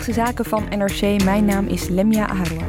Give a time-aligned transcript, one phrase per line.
[0.00, 1.24] Haagse Zaken van NRC.
[1.24, 2.66] Mijn naam is Lemia Aharwa.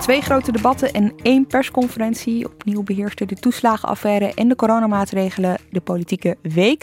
[0.00, 2.44] Twee grote debatten en één persconferentie.
[2.46, 6.82] Opnieuw beheerste de toeslagenaffaire en de coronamaatregelen de politieke week.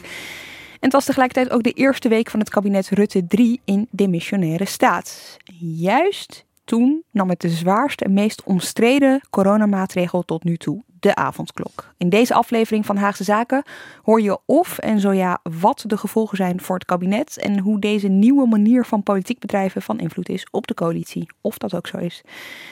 [0.71, 4.65] En het was tegelijkertijd ook de eerste week van het kabinet Rutte 3 in demissionaire
[4.65, 5.37] staat.
[5.59, 11.93] Juist toen nam het de zwaarste en meest omstreden coronamaatregel tot nu toe, de avondklok.
[11.97, 13.63] In deze aflevering van Haagse Zaken
[14.03, 17.79] hoor je of en zo ja wat de gevolgen zijn voor het kabinet en hoe
[17.79, 21.87] deze nieuwe manier van politiek bedrijven van invloed is op de coalitie, of dat ook
[21.87, 22.21] zo is.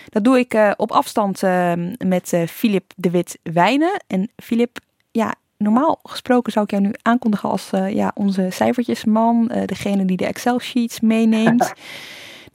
[0.10, 4.04] Dat doe ik uh, op afstand uh, met uh, Filip de Wit Wijnen.
[4.08, 4.78] En Filip,
[5.12, 10.26] ja, normaal gesproken zou ik jou nu aankondigen als ja, onze cijfertjesman, degene die de
[10.26, 11.74] Excel-sheets meeneemt.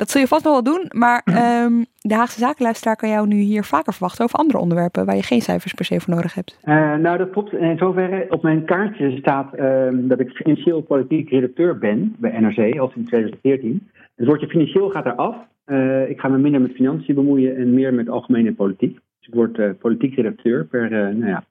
[0.03, 1.23] Dat zul je vast nog wel doen, maar
[1.65, 5.23] um, de Haagse zakenluisteraar kan jou nu hier vaker verwachten over andere onderwerpen waar je
[5.23, 6.59] geen cijfers per se voor nodig hebt.
[6.65, 7.53] Uh, nou, dat klopt.
[7.53, 12.79] In zoverre op mijn kaartje staat uh, dat ik financieel politiek redacteur ben bij NRC,
[12.79, 13.91] als in 2014.
[14.15, 15.37] Het woordje financieel gaat eraf.
[15.67, 18.95] Uh, ik ga me minder met financiën bemoeien en meer met algemene politiek.
[19.19, 21.45] Dus ik word politiek redacteur per nou ja,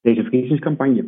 [0.00, 1.04] deze verkiezingscampagne.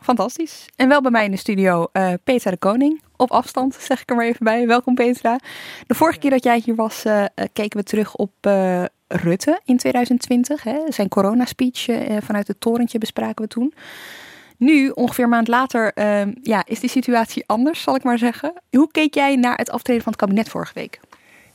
[0.00, 0.66] Fantastisch.
[0.76, 3.02] En wel bij mij in de studio uh, Petra de Koning.
[3.16, 4.66] Op afstand, zeg ik er maar even bij.
[4.66, 5.38] Welkom Petra.
[5.86, 8.32] De vorige keer dat jij hier was, uh, keken we terug op
[9.08, 10.62] Rutte in 2020.
[10.62, 10.78] Hè?
[10.88, 11.86] Zijn coronaspeech
[12.20, 13.74] vanuit het torentje bespraken we toen.
[14.56, 15.92] Nu, ongeveer een maand later,
[16.42, 18.52] ja, is die situatie anders, zal ik maar zeggen.
[18.70, 21.00] Hoe keek jij naar het aftreden van het kabinet vorige week?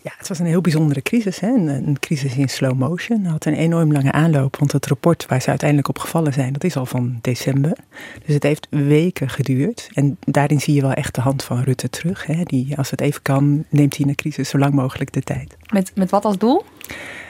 [0.04, 1.40] Ja, het was een heel bijzondere crisis.
[1.40, 1.48] Hè?
[1.48, 3.24] Een, een, crisis in slow motion.
[3.24, 6.54] Het had een enorm lange aanloop, want het rapport waar ze uiteindelijk op gevallen zijn,
[6.54, 7.78] dat is al van december.
[8.26, 9.90] Dus het heeft weken geduurd.
[9.94, 12.26] En daarin zie je wel echt de hand van Rutte terug.
[12.26, 12.44] Hè?
[12.44, 15.58] Die, als het even kan, neemt hij in een crisis zo lang mogelijk de tijd.
[15.74, 16.64] Met, met wat als doel?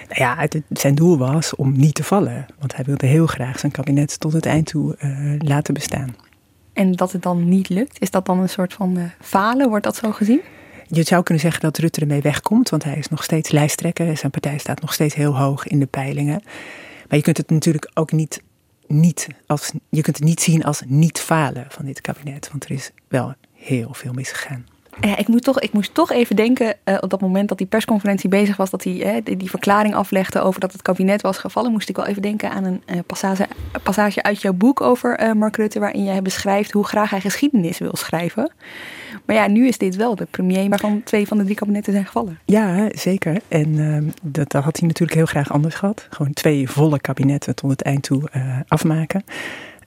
[0.07, 2.45] Nou ja, het, zijn doel was om niet te vallen.
[2.59, 6.15] Want hij wilde heel graag zijn kabinet tot het eind toe uh, laten bestaan.
[6.73, 9.69] En dat het dan niet lukt, is dat dan een soort van uh, falen?
[9.69, 10.41] Wordt dat zo gezien?
[10.94, 14.18] Je zou kunnen zeggen dat Rutte ermee wegkomt, want hij is nog steeds lijsttrekker.
[14.18, 16.41] Zijn partij staat nog steeds heel hoog in de peilingen.
[17.07, 18.41] Maar je kunt het natuurlijk ook niet,
[18.88, 22.50] niet, als, je kunt het niet zien als niet falen van dit kabinet.
[22.52, 24.66] Want er is wel heel veel misgegaan.
[25.02, 27.68] Ja, ik, moet toch, ik moest toch even denken uh, op dat moment dat die
[27.68, 31.72] persconferentie bezig was, dat hij die, die, verklaring aflegde over dat het kabinet was gevallen,
[31.72, 33.47] moest ik wel even denken aan een uh, passage,
[33.84, 37.96] passage uit jouw boek over Mark Rutte, waarin jij beschrijft hoe graag hij geschiedenis wil
[37.96, 38.52] schrijven.
[39.25, 42.05] Maar ja, nu is dit wel de premier waarvan twee van de drie kabinetten zijn
[42.05, 42.39] gevallen.
[42.45, 43.41] Ja, zeker.
[43.47, 46.07] En ehm, dat, dat, had hij natuurlijk heel graag anders gehad.
[46.09, 48.29] Gewoon twee volle kabinetten tot het eind toe
[48.67, 49.23] afmaken.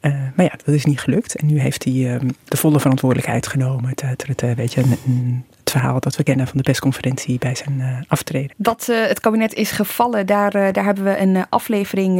[0.04, 1.36] Uh, maar ja, dat is niet gelukt.
[1.36, 3.88] En nu heeft hij uh, de volle verantwoordelijkheid genomen.
[3.88, 5.44] Het, het, weet je, een, een,
[5.78, 8.50] verhaal dat we kennen van de persconferentie bij zijn uh, aftreden.
[8.56, 12.12] Dat uh, het kabinet is gevallen, daar, uh, daar hebben we een aflevering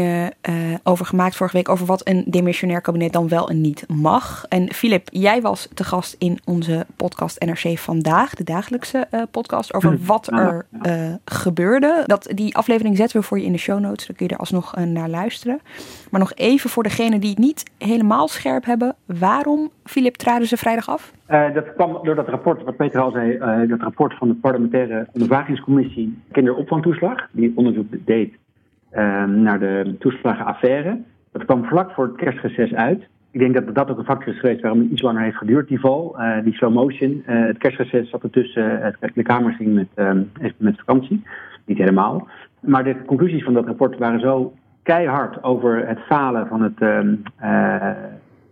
[0.82, 1.68] over gemaakt vorige week.
[1.68, 4.44] Over wat een demissionair kabinet dan wel en niet mag.
[4.48, 9.74] En Filip, jij was te gast in onze podcast NRC Vandaag, de dagelijkse podcast.
[9.74, 10.66] Over wat er
[11.24, 12.02] gebeurde.
[12.06, 14.06] Dat, die aflevering zetten we voor je in de show notes.
[14.06, 15.60] Dan kun je er alsnog naar luisteren.
[16.10, 18.96] Maar nog even voor degene die het niet helemaal scherp hebben.
[19.06, 21.12] Waarom, Filip, ze vrijdag af?
[21.30, 24.34] Uh, dat kwam door dat rapport, wat Peter al zei, uh, dat rapport van de
[24.34, 28.34] parlementaire ondervragingscommissie kinderopvangtoeslag, die onderzoek deed
[28.92, 31.00] uh, naar de toeslagenaffaire.
[31.32, 33.02] Dat kwam vlak voor het kerstreces uit.
[33.30, 35.68] Ik denk dat dat ook een factor is geweest waarom het iets langer heeft geduurd,
[35.68, 37.22] die val, die slow motion.
[37.24, 40.22] het kerstreces zat er tussen, de Kamer ging met, ehm,
[40.56, 41.22] met vakantie,
[41.64, 42.28] niet helemaal.
[42.60, 47.08] Maar de conclusies van dat rapport waren zo keihard over het falen van het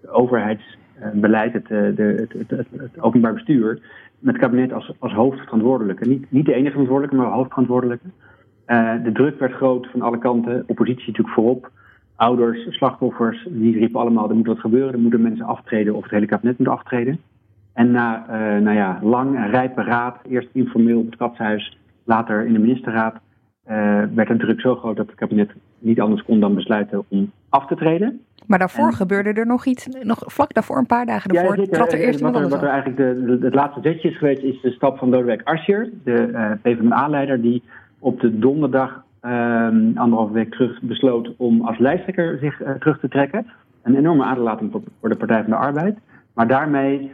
[0.07, 0.77] overheids
[1.13, 3.81] beleid, het, de, het, het, het, openbaar bestuur,
[4.19, 6.09] met het kabinet als, als hoofdverantwoordelijke.
[6.09, 8.07] Niet, niet de enige verantwoordelijke, maar hoofdverantwoordelijke.
[8.67, 11.71] Uh, de druk werd groot van alle kanten, oppositie natuurlijk voorop.
[12.17, 16.11] Ouders, slachtoffers, die riepen allemaal: er moet wat gebeuren, er moeten mensen aftreden of het
[16.11, 17.21] hele kabinet moet aftreden.
[17.73, 22.47] En na uh, nou ja, lang en rijpe raad, eerst informeel op het katshuis, later
[22.47, 26.41] in de ministerraad, uh, werd de druk zo groot dat het kabinet niet anders kon
[26.41, 28.21] dan besluiten om af te treden.
[28.47, 31.93] Maar daarvoor gebeurde er nog iets, nog vlak daarvoor, een paar dagen daarvoor, ja, trad
[31.93, 34.71] er eerst wat, er, wat er eigenlijk de, het laatste zetje is geweest, is de
[34.71, 37.63] stap van Lodewijk Asscher, de uh, PvdA-leider, die
[37.99, 43.09] op de donderdag um, anderhalve week terug besloot om als lijsttrekker zich uh, terug te
[43.09, 43.47] trekken.
[43.83, 45.99] Een enorme aderlating voor de Partij van de Arbeid.
[46.35, 47.13] Maar daarmee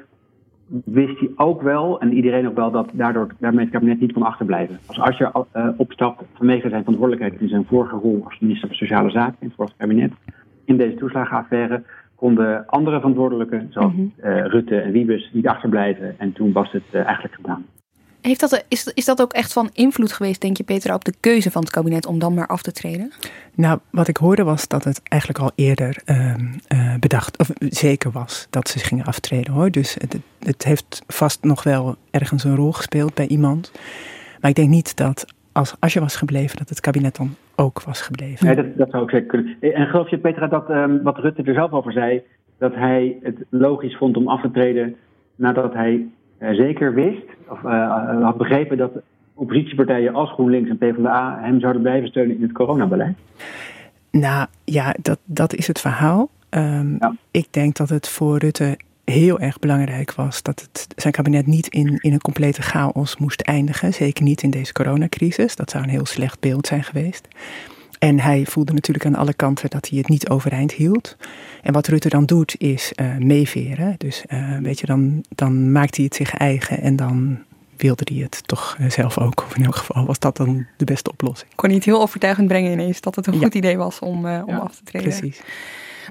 [0.85, 4.23] wist hij ook wel, en iedereen ook wel, dat daardoor, daarmee het kabinet niet kon
[4.23, 4.79] achterblijven.
[4.87, 9.11] Als Asscher uh, opstapt vanwege zijn verantwoordelijkheid in zijn vorige rol als minister van Sociale
[9.11, 10.13] Zaken in het vorige kabinet,
[10.65, 11.83] in deze toeslagenaffaire,
[12.15, 16.19] konden andere verantwoordelijken, zoals mm Rutte en Wiebes, niet achterblijven.
[16.19, 17.65] En toen was het uh, eigenlijk gedaan.
[18.29, 21.15] Heeft dat, is, is dat ook echt van invloed geweest, denk je, Peter, op de
[21.21, 23.13] keuze van het kabinet om dan maar af te treden?
[23.55, 28.11] Nou, wat ik hoorde was dat het eigenlijk al eerder uh, uh, bedacht, of zeker
[28.11, 29.71] was dat ze gingen aftreden hoor.
[29.71, 33.73] Dus het, het heeft vast nog wel ergens een rol gespeeld bij iemand.
[34.41, 37.83] Maar ik denk niet dat als, als je was gebleven, dat het kabinet dan ook
[37.83, 38.47] was gebleven.
[38.47, 39.57] Nee, dat, dat zou ik zeker kunnen.
[39.61, 42.23] En geloof je, Petra, dat um, wat Rutte er zelf over zei,
[42.59, 44.97] dat hij het logisch vond om af te treden
[45.35, 46.07] nadat hij
[46.39, 48.93] zeker wist, of uh, had begrepen dat
[49.35, 53.17] oppositiepartijen als GroenLinks en PvdA hem zouden blijven steunen in het coronabeleid?
[54.11, 56.31] Nou ja, dat, dat is het verhaal.
[56.51, 57.15] Um, ja.
[57.31, 61.67] Ik denk dat het voor Rutte heel erg belangrijk was dat het, zijn kabinet niet
[61.67, 63.95] in, in een complete chaos moest eindigen.
[63.95, 65.57] Zeker niet in deze coronacrisis.
[65.57, 67.29] Dat zou een heel slecht beeld zijn geweest.
[67.99, 71.17] En hij voelde natuurlijk aan alle kanten dat hij het niet overeind hield.
[71.63, 73.95] En wat Rutte dan doet is uh, meeveren.
[73.99, 77.39] Dus uh, weet je, dan, dan maakt hij het zich eigen en dan
[77.77, 79.45] wilde hij het toch uh, zelf ook.
[79.47, 81.55] Of in elk geval was dat dan de beste oplossing.
[81.55, 83.41] Kon hij het heel overtuigend brengen ineens dat het een ja.
[83.41, 85.09] goed idee was om, om ja, af te treden.
[85.09, 85.41] Precies.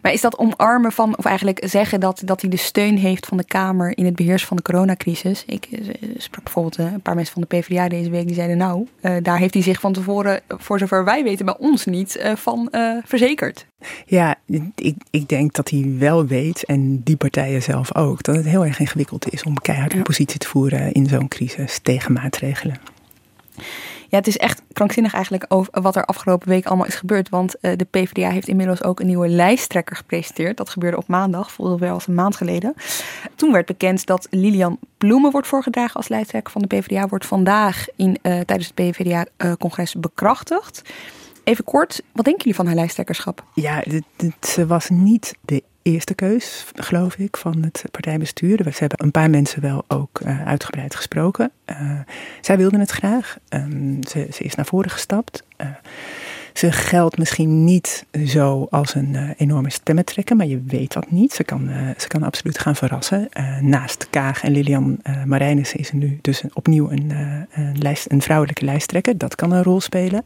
[0.01, 3.37] Maar is dat omarmen van, of eigenlijk zeggen dat, dat hij de steun heeft van
[3.37, 5.43] de Kamer in het beheersen van de coronacrisis?
[5.47, 8.57] Ik uh, sprak bijvoorbeeld uh, een paar mensen van de PvdA deze week die zeiden:
[8.57, 12.19] Nou, uh, daar heeft hij zich van tevoren, voor zover wij weten, bij ons niet
[12.35, 12.69] van
[13.05, 13.65] verzekerd.
[14.05, 14.35] Ja,
[14.75, 18.65] ik, ik denk dat hij wel weet, en die partijen zelf ook, dat het heel
[18.65, 22.79] erg ingewikkeld is om keihard oppositie te voeren in zo'n crisis tegen maatregelen.
[24.09, 27.29] Ja, het is echt krankzinnig eigenlijk over wat er afgelopen week allemaal is gebeurd.
[27.29, 30.57] Want uh, de PvdA heeft inmiddels ook een nieuwe lijsttrekker gepresenteerd.
[30.57, 32.73] Dat gebeurde op maandag, voelde wel als een maand geleden.
[33.35, 37.07] Toen werd bekend dat Lilian Bloemen wordt voorgedragen als lijsttrekker van de PvdA.
[37.07, 40.81] Wordt vandaag in, uh, tijdens het PvdA-congres uh, bekrachtigd.
[41.43, 43.43] Even kort, wat denken jullie van haar lijsttrekkerschap?
[43.53, 43.83] Ja,
[44.17, 48.57] het was niet de eerste keus, geloof ik, van het partijbestuur.
[48.63, 51.51] Ze hebben een paar mensen wel ook uh, uitgebreid gesproken.
[51.69, 51.99] Uh,
[52.41, 53.37] zij wilden het graag.
[53.49, 55.43] Um, ze, ze, is naar voren gestapt.
[55.61, 55.67] Uh,
[56.53, 61.33] ze geldt misschien niet zo als een enorme stemmentrekker, maar je weet dat niet.
[61.33, 63.29] Ze kan, ze kan absoluut gaan verrassen.
[63.61, 67.11] naast Kaag en Lilian Marijnissen is er nu dus opnieuw een,
[67.51, 69.17] een, lijst, een vrouwelijke lijsttrekker.
[69.17, 70.23] Dat kan een rol spelen.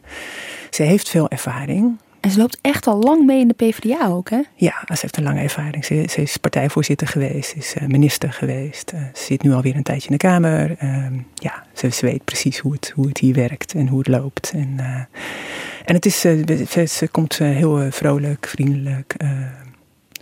[0.69, 1.97] Ze heeft veel ervaring.
[2.21, 4.41] En ze loopt echt al lang mee in de PvdA ook, hè?
[4.55, 5.85] Ja, ze heeft een lange ervaring.
[5.85, 8.93] Ze, ze is partijvoorzitter geweest, ze is uh, minister geweest.
[8.93, 10.75] Uh, ze zit nu alweer een tijdje in de Kamer.
[10.83, 14.07] Uh, ja, ze, ze, weet precies hoe het, hoe het hier werkt en hoe het
[14.07, 14.51] loopt.
[14.55, 14.77] En,
[15.85, 19.15] en het is, ze, ze komt heel vrolijk, vriendelijk,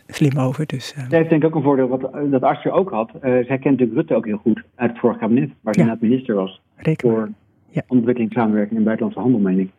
[0.08, 0.66] slim over.
[0.66, 3.12] Dus, Zij heeft denk ik ook een voordeel wat dat Astrid ook had.
[3.22, 5.86] zij kent natuurlijk Rutte ook heel goed uit het vorige kabinet, waar ze ja.
[5.86, 6.62] inderdaad minister was.
[6.76, 7.30] Reken voor
[7.70, 7.82] ja.
[7.88, 9.70] ontwikkelingssamenwerking en buitenlandse handel, meen ik.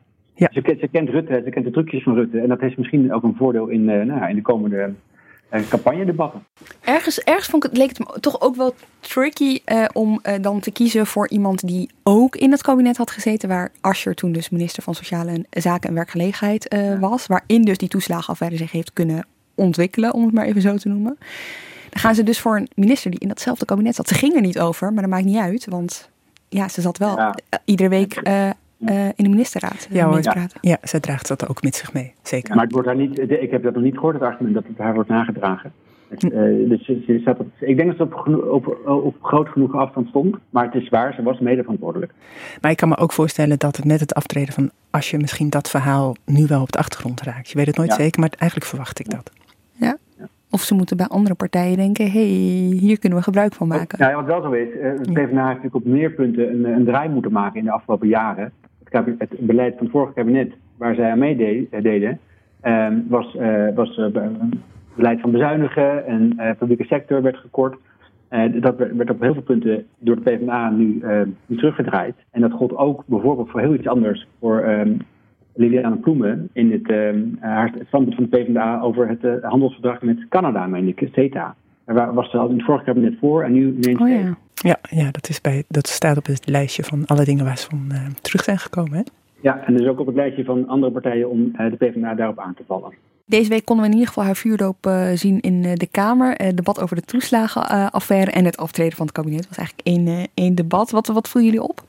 [0.40, 0.48] Ja.
[0.52, 2.40] Ze, kent, ze, kent, Rutte, ze kent de trucjes van Rutte.
[2.40, 4.92] En dat heeft misschien ook een voordeel in, uh, nou, in de komende
[5.52, 6.46] uh, campagnedebatten.
[6.80, 10.72] Ergens, ergens vond ik, leek het me toch ook wel tricky uh, om dan te
[10.72, 13.48] kiezen voor iemand die ook in het kabinet had gezeten.
[13.48, 17.26] Waar Asscher toen dus minister van Sociale Zaken en Werkgelegenheid was.
[17.26, 21.16] Waarin dus die toeslagenaffaire zich heeft kunnen ontwikkelen, om het maar even zo te noemen.
[21.90, 24.08] Dan gaan ze dus voor een minister die in datzelfde kabinet zat.
[24.08, 25.66] Ze ging er niet over, maar dat maakt niet uit.
[25.68, 26.10] Want
[26.48, 27.34] ja, ze zat wel ja.
[27.64, 28.50] iedere week uh,
[28.88, 29.88] in de ministerraad.
[29.90, 30.46] Ja, hoor, ja.
[30.60, 32.54] ja, zij draagt dat ook met zich mee, zeker.
[32.54, 34.78] Maar het wordt haar niet, ik heb dat nog niet gehoord, het argument dat het
[34.78, 35.72] haar wordt nagedragen.
[36.08, 39.74] Het, uh, dus ze staat op, ik denk dat ze op, op, op, groot genoeg
[39.74, 42.12] afstand stond, maar het is waar, ze was mede verantwoordelijk.
[42.60, 45.70] Maar ik kan me ook voorstellen dat het met het aftreden van Asje misschien dat
[45.70, 47.50] verhaal nu wel op de achtergrond raakt.
[47.50, 47.96] Je weet het nooit ja.
[47.96, 49.32] zeker, maar eigenlijk verwacht ik dat.
[49.72, 49.96] Ja.
[50.50, 53.98] Of ze moeten bij andere partijen denken, hé, hey, hier kunnen we gebruik van maken.
[54.06, 56.84] Ja, wat wel zo is, uh, het PvdA heeft natuurlijk op meer punten een, een
[56.84, 58.52] draai moeten maken in de afgelopen jaren
[58.90, 62.18] het beleid van het vorige kabinet, waar zij aan meededen,
[62.64, 64.06] uh, was, uh, was uh,
[64.94, 67.76] beleid van bezuinigen en uh, publieke sector werd gekort.
[68.60, 71.02] dat werd op heel veel punten door de PvdA nu,
[71.46, 72.14] nu teruggedraaid.
[72.30, 74.96] En dat gold ook bijvoorbeeld voor heel iets anders voor um,
[75.54, 80.88] Liliane Ploemen in het, haar standpunt van de PvdA over het handelsverdrag met Canada, meen
[80.88, 81.54] ik, CETA.
[81.94, 84.36] Daar was ze al in het vorige kabinet voor en nu ineens oh, ja.
[84.54, 87.66] Ja, ja dat, is bij, dat staat op het lijstje van alle dingen waar ze
[87.68, 88.92] van uh, terug zijn gekomen.
[88.92, 89.02] Hè?
[89.40, 92.38] Ja, en dus ook op het lijstje van andere partijen om uh, de PvdA daarop
[92.38, 92.92] aan te vallen.
[93.24, 96.40] Deze week konden we in ieder geval haar vuurdoop uh, zien in uh, de Kamer.
[96.40, 100.54] Uh, debat over de toeslagenaffaire en het aftreden van het kabinet was eigenlijk één, één
[100.54, 100.90] debat.
[100.90, 101.82] Wat, wat voelen jullie op?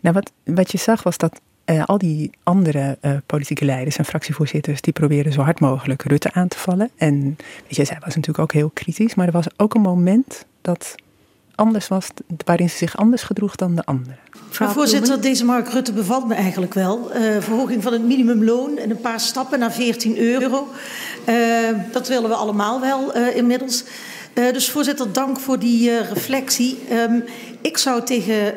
[0.00, 1.40] Nou, wat, wat je zag was dat
[1.84, 4.80] al die andere politieke leiders en fractievoorzitters...
[4.80, 6.90] die probeerden zo hard mogelijk Rutte aan te vallen.
[6.96, 9.14] En weet je, zij was natuurlijk ook heel kritisch.
[9.14, 10.94] Maar er was ook een moment dat
[11.58, 12.06] anders was,
[12.44, 14.18] waarin ze zich anders gedroeg dan de anderen.
[14.48, 17.16] Mevrouw Voorzitter, deze Mark Rutte bevalt me eigenlijk wel.
[17.16, 20.68] Uh, verhoging van het minimumloon en een paar stappen naar 14 euro.
[21.28, 21.34] Uh,
[21.92, 23.14] dat willen we allemaal wel
[24.38, 24.64] uh, inmiddels.
[24.64, 26.78] dus voorzitter, dank voor die reflectie.
[26.92, 27.24] Um,
[27.60, 28.54] ik zou tegen uh,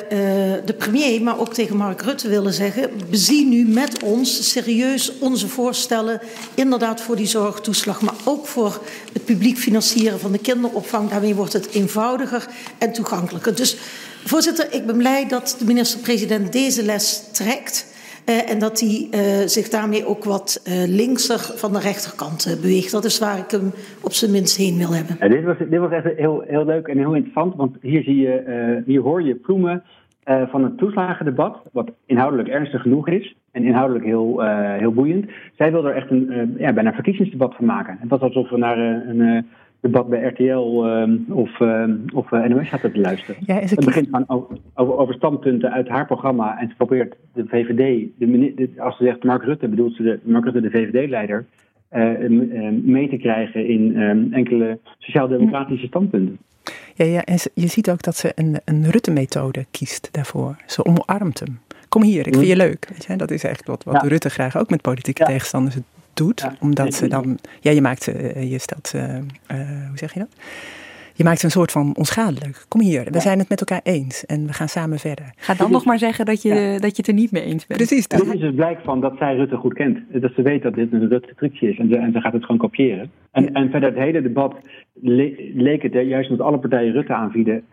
[0.64, 5.48] de premier, maar ook tegen Mark Rutte willen zeggen: bezie nu met ons serieus onze
[5.48, 6.20] voorstellen,
[6.54, 8.80] inderdaad voor die zorgtoeslag, maar ook voor
[9.12, 11.10] het publiek financieren van de kinderopvang.
[11.10, 12.46] Daarmee wordt het eenvoudiger
[12.78, 13.54] en toegankelijker.
[13.54, 13.76] Dus
[14.24, 17.86] voorzitter, ik ben blij dat de minister-president deze les trekt.
[18.28, 22.92] Uh, en dat hij uh, zich daarmee ook wat uh, linkser van de rechterkant beweegt.
[22.92, 23.70] Dat is waar ik hem
[24.02, 25.16] op zijn minst heen wil hebben.
[25.20, 27.54] Ja, dit, was, dit was echt heel, heel leuk en heel interessant.
[27.56, 29.82] Want hier, zie je, hier hoor je Ploemen
[30.24, 31.58] van het toeslagendebat.
[31.72, 33.36] Wat inhoudelijk ernstig genoeg is.
[33.50, 34.40] En inhoudelijk heel,
[34.78, 35.30] heel boeiend.
[35.56, 37.96] Zij wil er echt een, ja, bijna verkiezingsdebat van maken.
[38.00, 39.46] Het was alsof we naar een
[39.82, 41.84] debat bij RTL uh, of, uh,
[42.14, 43.36] of uh, NOS gaat te luisteren.
[43.46, 47.44] Ja, het, het begint van over, over, standpunten uit haar programma en ze probeert de
[47.46, 51.44] VVD, de, als ze zegt Mark Rutte, bedoelt ze de, Mark Rutte de VVD-leider,
[51.92, 52.28] uh,
[52.82, 56.38] mee te krijgen in um, enkele sociaal-democratische standpunten.
[56.94, 60.56] Ja, ja, en je ziet ook dat ze een, een Rutte-methode kiest daarvoor.
[60.66, 61.58] Ze omarmt hem.
[61.88, 62.86] Kom hier, ik vind je leuk.
[62.88, 63.16] Weet je?
[63.16, 65.76] Dat is eigenlijk wat, wat Rutte graag ook met politieke tegenstanders
[66.14, 66.48] doet.
[66.60, 69.18] omdat ze dan, ja, je maakt, uh, je stelt, uh, uh,
[69.88, 70.28] hoe zeg je dat?
[71.14, 72.64] Je maakt een soort van onschadelijk.
[72.68, 75.32] Kom hier, we zijn het met elkaar eens en we gaan samen verder.
[75.36, 77.78] Ga dan nog maar zeggen dat je, dat je het er niet mee eens bent.
[77.78, 78.08] Precies.
[78.08, 79.98] Dit is het blijk van dat zij Rutte goed kent.
[80.12, 82.42] Dat ze weet dat dit een Rutte trucje is en ze, en ze gaat het
[82.42, 83.10] gewoon kopiëren.
[83.30, 84.54] En, en verder het hele debat
[85.54, 87.64] leek het juist met alle partijen Rutte aanvielen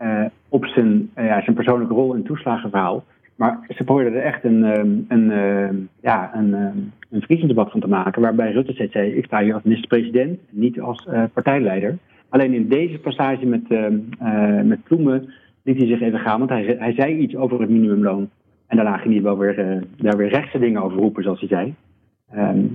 [0.48, 3.04] op zijn, ja, zijn persoonlijke rol in het toeslagenverhaal.
[3.40, 6.78] Maar ze probeerden er echt een, ehm, een, ehm, ja, een, ehm,
[7.10, 8.22] een verkiezingsdebat van te maken.
[8.22, 11.98] Waarbij Rutte zei: Ik sta hier als minister-president, niet als uh, partijleider.
[12.28, 15.32] Alleen in deze passage met, uh, met Ploemen
[15.62, 16.38] liet hij zich even gaan.
[16.38, 18.28] Want hij, hij zei iets over het minimumloon.
[18.66, 21.48] En daarna ging hij wel weer, uh, daar weer rechtse dingen over roepen, zoals hij
[21.48, 21.74] zei.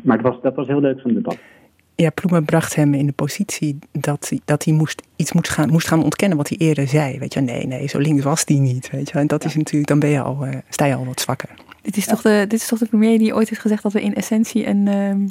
[0.04, 1.40] maar het was, dat was heel leuk van het debat
[1.96, 5.70] ja, Ploemen bracht hem in de positie dat hij, dat hij moest, iets moest gaan,
[5.70, 7.20] moest gaan ontkennen wat hij eerder zei.
[7.20, 8.90] Weet je, nee, nee, zo links was hij niet.
[8.92, 11.22] Weet je, en dat is natuurlijk, dan ben je al, uh, sta je al wat
[11.22, 11.50] zwakker.
[11.82, 14.02] Dit is, toch de, dit is toch de premier die ooit heeft gezegd dat we
[14.02, 14.88] in essentie een.
[14.88, 15.30] Uh...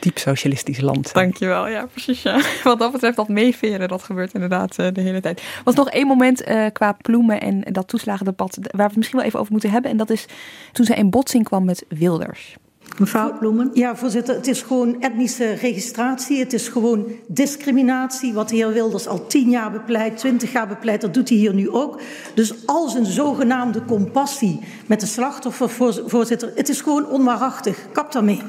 [0.00, 1.08] Diep socialistisch land.
[1.08, 1.24] Zijn.
[1.24, 2.22] Dankjewel, ja, precies.
[2.22, 2.40] Ja.
[2.64, 5.38] Wat dat betreft, dat meeveren, dat gebeurt inderdaad uh, de hele tijd.
[5.38, 9.18] Er was nog één moment uh, qua ploemen en dat toeslagendebat waar we het misschien
[9.18, 9.90] wel even over moeten hebben.
[9.90, 10.26] En dat is
[10.72, 12.56] toen zij in botsing kwam met Wilders.
[12.98, 13.70] Mevrouw Bloemen.
[13.74, 16.38] Ja, voorzitter, het is gewoon etnische registratie.
[16.38, 18.34] Het is gewoon discriminatie.
[18.34, 21.54] Wat de heer Wilders al tien jaar bepleit, twintig jaar bepleit, dat doet hij hier
[21.54, 22.00] nu ook.
[22.34, 25.70] Dus als een zogenaamde compassie met de slachtoffer,
[26.06, 27.78] voorzitter, het is gewoon onwaarachtig.
[27.92, 28.42] Kap daarmee.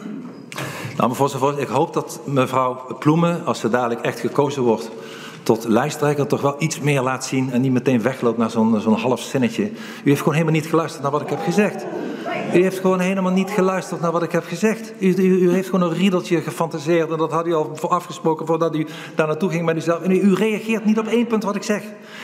[0.98, 4.90] Nou, mevrouw voorzitter, ik hoop dat mevrouw Ploemen, als ze dadelijk echt gekozen wordt
[5.44, 8.98] tot lijsttrekker, toch wel iets meer laat zien en niet meteen wegloopt naar zo'n zo'n
[8.98, 9.64] half zinnetje.
[9.64, 11.86] U heeft gewoon helemaal niet geluisterd naar wat ik heb gezegd.
[12.54, 14.94] U heeft gewoon helemaal niet geluisterd naar wat ik heb gezegd.
[15.00, 18.76] U, u, u heeft gewoon een riedeltje gefantaseerd en dat had u al afgesproken voordat
[18.76, 20.02] u daar naartoe ging met uzelf.
[20.02, 21.84] En u, u reageert niet op één punt wat ik zeg.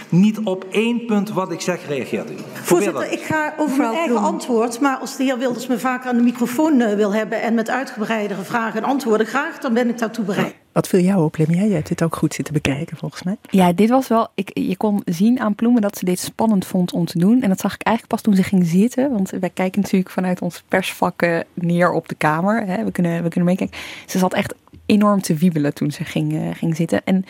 [0.09, 2.35] Niet op één punt wat ik zeg reageert u.
[2.53, 6.17] Voorzitter, ik ga over mijn eigen antwoord, maar als de heer Wilders me vaker aan
[6.17, 9.97] de microfoon eh, wil hebben en met uitgebreidere vragen en antwoorden graag, dan ben ik
[9.97, 10.55] daartoe bereid.
[10.77, 11.63] Wat viel jou op, Lemia?
[11.63, 13.37] Jij hebt dit ook goed zitten bekijken, volgens mij.
[13.49, 14.27] Ja, dit was wel.
[14.35, 17.41] Ik, je kon zien aan Ploemen dat ze dit spannend vond om te doen.
[17.41, 19.11] En dat zag ik eigenlijk pas toen ze ging zitten.
[19.11, 22.65] Want wij kijken natuurlijk vanuit ons persvakken neer op de kamer.
[22.65, 22.83] Hè.
[22.83, 23.77] We, kunnen, we kunnen meekijken.
[24.05, 24.53] Ze zat echt
[24.85, 27.01] enorm te wiebelen toen ze ging, uh, ging zitten.
[27.05, 27.25] En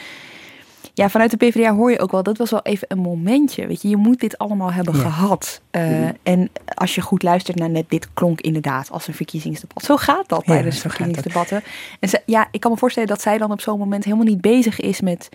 [0.93, 3.67] ja, vanuit de PvdA hoor je ook wel, dat was wel even een momentje.
[3.67, 5.61] Weet je, je moet dit allemaal hebben gehad.
[5.71, 9.83] Uh, En als je goed luistert naar net, dit klonk inderdaad als een verkiezingsdebat.
[9.83, 11.63] Zo gaat dat ja, tijdens verkiezingsdebatten.
[11.99, 14.41] En ze, ja, ik kan me voorstellen dat zij dan op zo'n moment helemaal niet
[14.41, 15.29] bezig is met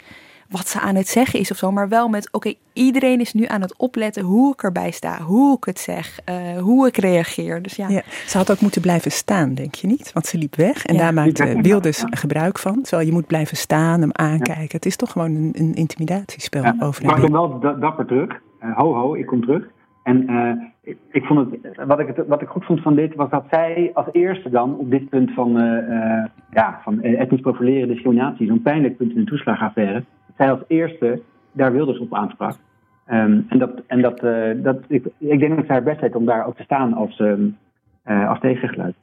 [0.53, 3.45] wat ze aan het zeggen is of zo, maar wel met: oké, iedereen is nu
[3.47, 7.63] aan het opletten hoe ik erbij sta, hoe ik het zeg, uh, hoe ik reageer.
[7.63, 7.89] Dus ja.
[7.89, 8.03] ja.
[8.27, 10.13] Ze had ook moeten blijven staan, denk je niet?
[10.13, 12.07] Want ze liep weg en daar maakte Wilders ja.
[12.11, 12.83] gebruik van.
[12.83, 14.77] Terwijl je moet blijven staan, hem aankijken.
[14.77, 17.07] Het is toch gewoon een, een intimidatiespel over.
[17.07, 18.41] Maar ik kom wel dapper terug.
[18.65, 19.65] Uh, ho, ho, ik kom terug.
[20.03, 23.15] En uh, ik, ik, vond het, wat, ik het, wat ik goed vond van dit
[23.15, 27.89] was dat zij als eerste dan op dit punt van, uh, ja, van etnisch profileren,
[27.89, 30.05] discriminatie, zo'n pijnlijk punt in de toeslagaffaire,
[30.43, 31.23] zij als eerste
[31.53, 32.57] daar Wilders op aansprak.
[33.11, 36.15] Um, en dat, en dat, uh, dat, ik, ik denk dat zij haar best heeft
[36.15, 37.59] om daar ook te staan als, um,
[38.07, 38.95] uh, als tegengeluid.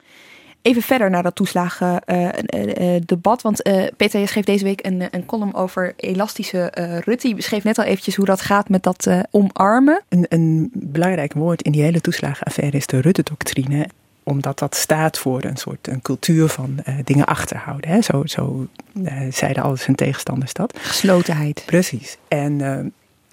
[0.62, 3.41] Even verder naar dat toeslagendebat.
[3.41, 3.62] want
[3.98, 6.72] Peter, je schreef deze week een, een column over elastische
[7.05, 7.27] Rutte.
[7.27, 10.01] Je beschreef net al eventjes hoe dat gaat met dat omarmen.
[10.10, 13.88] Een, een belangrijk woord in die hele toeslagenaffaire is de Rutte-doctrine
[14.29, 17.89] omdat dat staat voor een soort een cultuur van uh, dingen achterhouden.
[17.89, 18.01] Hè?
[18.01, 20.77] Zo, zo uh, zeiden al zijn tegenstanders dat.
[20.81, 21.63] Geslotenheid.
[21.65, 22.17] Precies.
[22.27, 22.62] En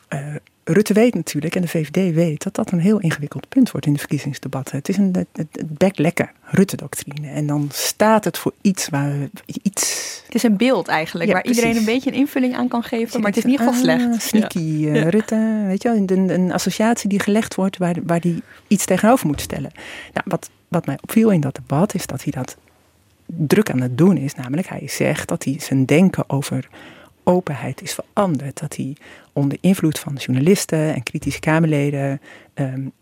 [0.09, 0.19] uh,
[0.69, 3.93] Rutte weet natuurlijk, en de VVD weet, dat dat een heel ingewikkeld punt wordt in
[3.93, 4.77] de verkiezingsdebatten.
[4.77, 7.29] Het is een het, het Rutte-doctrine.
[7.29, 9.15] En dan staat het voor iets waar
[9.63, 10.23] iets.
[10.27, 13.29] Het is een beeld eigenlijk, waar iedereen een beetje een invulling aan kan geven, maar
[13.29, 14.05] het is in ieder geval slecht.
[14.05, 15.09] Ah, sneaky ja.
[15.09, 19.27] Rutte, weet je wel, een, een, associatie die gelegd wordt waar, waar die iets tegenover
[19.27, 19.71] moet stellen.
[20.13, 22.57] Nou, wat wat mij opviel in dat debat is dat hij dat
[23.27, 24.35] druk aan het doen is.
[24.35, 26.69] Namelijk, hij zegt dat hij zijn denken over
[27.25, 28.61] openheid is veranderd.
[28.61, 28.97] Dat hij
[29.33, 32.21] onder invloed van journalisten en kritische Kamerleden
[32.55, 32.93] um,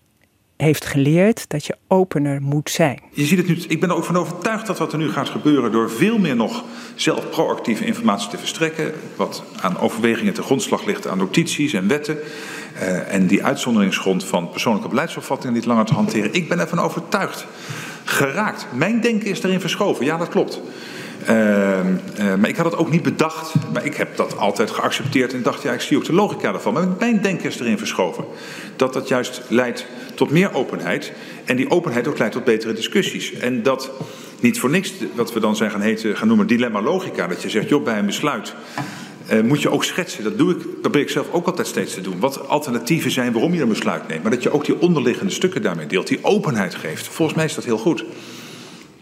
[0.56, 3.00] heeft geleerd dat je opener moet zijn.
[3.12, 5.28] Je ziet het nu, ik ben er ook van overtuigd dat wat er nu gaat
[5.28, 6.64] gebeuren door veel meer nog
[6.94, 12.18] zelf proactieve informatie te verstrekken, wat aan overwegingen te grondslag ligt aan notities en wetten,
[13.08, 16.34] en die uitzonderingsgrond van persoonlijke beleidsopvattingen niet langer te hanteren.
[16.34, 17.46] Ik ben ervan overtuigd.
[18.04, 18.66] Geraakt.
[18.72, 20.04] Mijn denken is erin verschoven.
[20.04, 20.60] Ja, dat klopt.
[21.28, 23.54] Uh, uh, maar ik had het ook niet bedacht.
[23.72, 26.72] Maar ik heb dat altijd geaccepteerd en dacht, ja, ik zie ook de logica daarvan.
[26.72, 28.24] Maar mijn denken is erin verschoven.
[28.76, 31.12] Dat dat juist leidt tot meer openheid.
[31.44, 33.32] En die openheid ook leidt tot betere discussies.
[33.32, 33.90] En dat
[34.40, 37.26] niet voor niks, wat we dan zijn gaan, gaan noemen dilemma logica.
[37.26, 38.54] Dat je zegt, joh, bij een besluit
[39.32, 40.24] uh, moet je ook schetsen.
[40.24, 42.20] Dat doe ik, dat probeer ik zelf ook altijd steeds te doen.
[42.20, 44.22] Wat alternatieven zijn waarom je een besluit neemt.
[44.22, 46.06] Maar dat je ook die onderliggende stukken daarmee deelt.
[46.06, 47.06] Die openheid geeft.
[47.06, 48.04] Volgens mij is dat heel goed.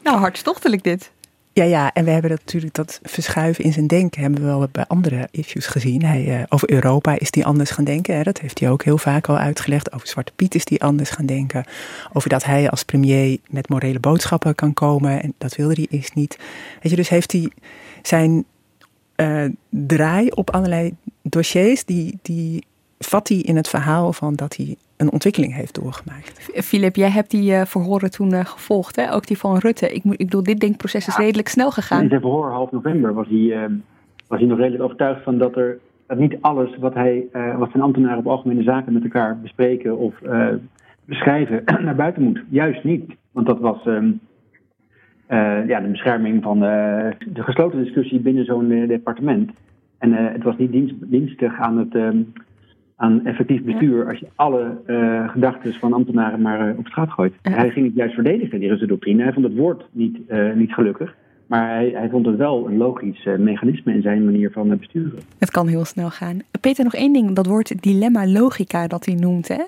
[0.03, 1.11] Nou, hartstochtelijk dit.
[1.55, 4.69] Ja, ja, en we hebben dat natuurlijk, dat verschuiven in zijn denken, hebben we wel
[4.73, 6.05] bij andere issues gezien.
[6.05, 8.17] Hij, uh, over Europa is hij anders gaan denken.
[8.17, 8.23] Hè?
[8.23, 9.93] Dat heeft hij ook heel vaak al uitgelegd.
[9.93, 11.65] Over Zwarte Piet is hij anders gaan denken.
[12.13, 15.23] Over dat hij als premier met morele boodschappen kan komen.
[15.23, 16.39] En dat wilde hij eerst niet.
[16.83, 17.51] Weet je, dus heeft hij
[18.03, 18.45] zijn
[19.23, 22.65] uh, draai op allerlei dossiers, die, die
[22.99, 26.51] vat hij in het verhaal van dat hij een ontwikkeling heeft doorgemaakt.
[26.65, 29.15] Filip, jij hebt die uh, verhoren toen uh, gevolgd, hè?
[29.15, 29.93] ook die van Rutte.
[29.93, 32.03] Ik, ik bedoel, dit denkproces is redelijk snel gegaan.
[32.03, 33.65] In zijn verhoor half november was hij, uh,
[34.27, 37.27] was hij nog redelijk overtuigd van dat er dat niet alles wat, hij,
[37.59, 40.15] wat zijn ambtenaren op algemene zaken met elkaar bespreken of
[41.05, 42.43] beschrijven naar buiten moet.
[42.49, 43.13] Juist niet.
[43.31, 43.89] Want dat was
[45.33, 49.51] um, ja, de bescherming van de gesloten discussie binnen zo'n departement.
[49.99, 52.33] En het was niet dienst, dienstig aan het um,
[52.97, 57.35] aan effectief bestuur als je alle uh, gedachten van ambtenaren maar uh, op straat gooit.
[57.43, 59.23] Hij ging het juist verdedigen, die Russische doctrine.
[59.23, 60.19] Hij vond het woord niet,
[60.55, 61.15] niet gelukkig.
[61.47, 65.19] Maar hij, hij, vond het wel een logisch mechanisme in zijn manier van besturen.
[65.39, 66.39] Het kan heel snel gaan.
[66.61, 67.33] Peter, nog één ding.
[67.33, 69.49] Dat woord dilemma logica dat hij noemt.
[69.49, 69.63] Hè?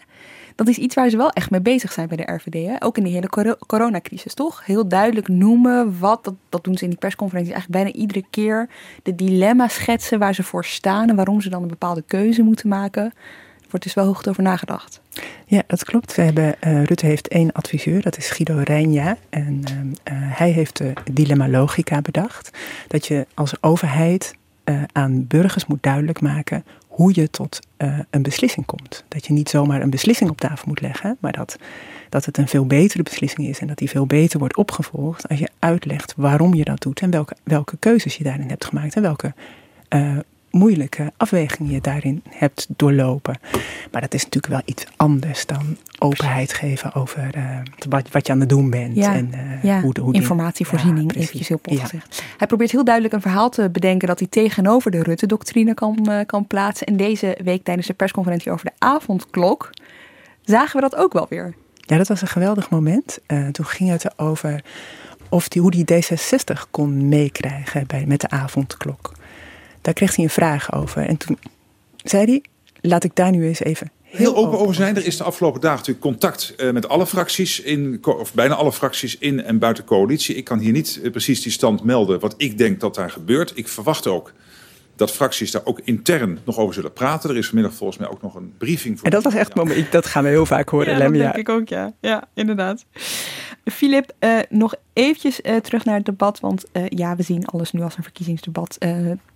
[0.55, 2.67] Dat is iets waar ze wel echt mee bezig zijn bij de RVD.
[2.67, 2.77] Hè?
[2.79, 4.67] Ook in de hele cor coronacrisis, toch?
[4.67, 8.69] Heel duidelijk noemen wat, dat, dat doen ze in die persconferentie eigenlijk bijna iedere keer.
[9.03, 12.69] De dilemma schetsen waar ze voor staan en waarom ze dan een bepaalde keuze moeten
[12.69, 13.05] maken.
[13.05, 15.01] Er wordt dus wel hoog over nagedacht.
[15.47, 16.15] Ja, dat klopt.
[16.15, 19.17] We hebben, uh, Rutte heeft één adviseur, dat is Guido Rijnja.
[19.29, 22.59] En uh, uh, hij heeft de dilemma logica bedacht.
[22.89, 24.35] Dat je als overheid
[24.93, 29.05] aan burgers moet duidelijk maken hoe je tot uh, een beslissing komt.
[29.09, 31.57] Dat je niet zomaar een beslissing op tafel moet leggen, maar dat,
[32.09, 35.39] dat het een veel betere beslissing is en dat die veel beter wordt opgevolgd als
[35.39, 39.03] je uitlegt waarom je dat doet en welke, welke keuzes je daarin hebt gemaakt en
[39.03, 39.35] welke
[39.95, 40.19] uh,
[40.55, 43.39] moeilijke afwegingen je daarin hebt doorlopen.
[43.91, 48.33] Maar dat is natuurlijk wel iets anders dan openheid geven over uh, wat, wat, je
[48.33, 48.97] aan het doen bent.
[48.97, 49.81] Ja, en, uh, ja.
[49.81, 52.23] Hoe, hoe informatievoorziening, ja, eventjes heel plat gezegd.
[52.37, 56.21] Hij probeert heel duidelijk een verhaal te bedenken dat hij tegenover de Rutte-doctrine kan, uh,
[56.27, 56.87] kan plaatsen.
[56.87, 59.71] En deze week tijdens de persconferentie over de avondklok
[60.43, 61.55] zagen we dat ook wel weer.
[61.75, 63.19] Ja, dat was een geweldig moment.
[63.53, 64.65] toen ging het erover
[65.29, 69.13] of die, hoe die D66 kon meekrijgen bij, met de avondklok.
[69.85, 71.07] Daar kreeg hij een vraag over.
[71.07, 71.39] En toen
[71.97, 72.43] zei hij,
[72.81, 74.97] laat ik daar nu eens even heel open over zijn.
[74.97, 78.73] Er is de afgelopen dagen natuurlijk contact uh, met alle fracties, in, of bijna alle
[78.73, 80.35] fracties in en buiten coalitie.
[80.35, 83.53] Ik kan hier niet uh, precies die stand melden wat ik denk dat daar gebeurt.
[83.55, 84.33] Ik verwacht ook
[84.97, 87.31] dat fracties daar ook intern nog over zullen praten.
[87.31, 89.07] Er is vanmiddag volgens mij ook nog een briefing voor.
[89.07, 91.15] En dat was echt moment, dat gaan we heel vaak horen, ja, Lem.
[91.15, 91.93] Ja, dat denk ik ook, ja.
[92.01, 92.85] Ja, inderdaad.
[93.65, 96.41] Filip, uh, nog eventjes uh, terug naar het debat.
[96.41, 98.77] Want uh, ja, we zien alles nu als een verkiezingsdebat.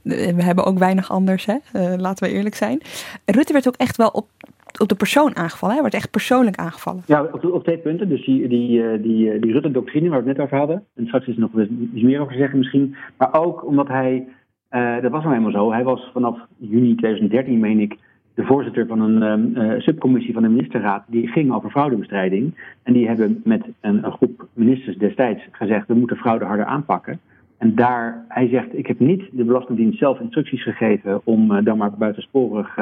[0.03, 1.57] we hebben ook weinig anders, hè?
[1.97, 2.81] laten we eerlijk zijn.
[3.25, 4.27] Rutte werd ook echt wel op,
[4.79, 5.75] op de persoon aangevallen.
[5.75, 7.03] Hij werd echt persoonlijk aangevallen.
[7.07, 8.09] Ja, op, op twee punten.
[8.09, 10.85] Dus die, die, die, die Rutte-doctrine waar we het net over hadden.
[10.95, 11.51] En straks is er nog
[11.95, 12.97] iets meer over zeggen misschien.
[13.17, 14.29] Maar ook omdat hij,
[14.71, 15.73] dat was nou helemaal zo.
[15.73, 17.99] Hij was vanaf juni 2013, meen ik,
[18.39, 22.55] de voorzitter van een uh, subcommissie van de ministerraad, die ging over fraudebestrijding.
[22.83, 27.21] En die hebben met een, groep ministers destijds gezegd: we moeten fraude harder aanpakken.
[27.59, 31.79] En daar, hij zegt: ik heb niet de Belastingdienst zelf instructies gegeven om uh, dan
[31.79, 32.79] maar buitensporig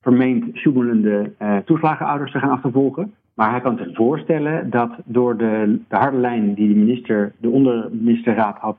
[0.00, 1.32] vermeend sjoemelende
[1.64, 3.14] toeslagenouders te gaan achtervolgen.
[3.34, 7.48] Maar hij kan zich voorstellen dat door de, de harde lijn die de minister, de
[7.48, 8.78] onderministerraad had,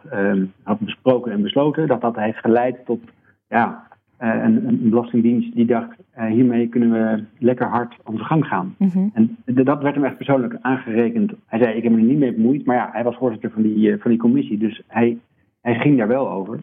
[0.64, 3.00] had besproken en besloten, dat dat heeft geleid tot
[3.48, 3.88] ja,
[4.22, 8.76] uh, een, een, belastingdienst die dacht, uh, hiermee kunnen we lekker hard onze gang gaan.
[8.78, 9.08] Mhm.
[9.14, 11.34] En dat werd hem echt persoonlijk aangerekend.
[11.46, 13.62] Hij zei, ik heb me er niet mee bemoeid, maar ja, hij was voorzitter van
[13.62, 15.18] die, uh, van die commissie, dus hij,
[15.62, 16.60] hij ging daar wel over.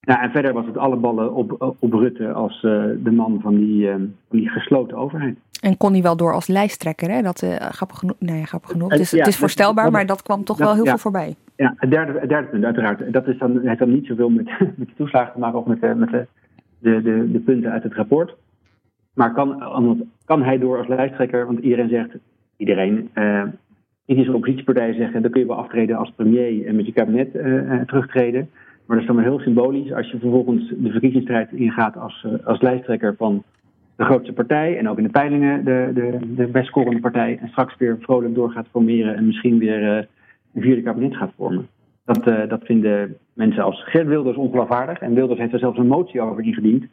[0.00, 3.90] Nou, en verder was het alle ballen op, op Rutte als de man van die,
[4.28, 5.38] van die gesloten overheid.
[5.62, 7.22] En kon hij wel door als lijsttrekker, hè?
[7.22, 8.90] Dat, grappig genoeg, nou ja, grappig genoeg.
[8.90, 10.90] Het is, ja, het is voorstelbaar, dat, maar dat kwam toch dat, wel heel ja,
[10.90, 11.34] veel voorbij.
[11.56, 13.12] Ja, het derde, het derde punt, uiteraard.
[13.12, 14.46] Dat is dan, heeft dan niet zoveel met,
[14.76, 16.26] met de toeslagen te maken of met de, met de
[16.82, 18.34] de, de, de punten uit het rapport.
[19.14, 19.62] Maar kan,
[20.24, 22.10] kan hij door als lijsttrekker, want iedereen zegt,
[22.56, 23.42] iedereen, uh,
[24.04, 27.80] kritische oppositiepartijen zeggen, dan kun je wel aftreden als premier en met je kabinet uh,
[27.80, 28.50] terugtreden.
[28.86, 32.46] Maar dat is dan wel heel symbolisch als je vervolgens de verkiezingsstrijd ingaat als, uh,
[32.46, 33.42] als lijsttrekker van
[33.96, 37.48] de grootste partij en ook in de peilingen de, de, de best scorende partij en
[37.48, 41.68] straks weer vrolijk door gaat formeren en misschien weer een vierde kabinet gaat vormen.
[42.04, 44.98] Dat, uh, dat vinden mensen als Gert Wilders ongeloofwaardig.
[44.98, 46.84] En Wilders heeft er zelfs een motie over ingediend.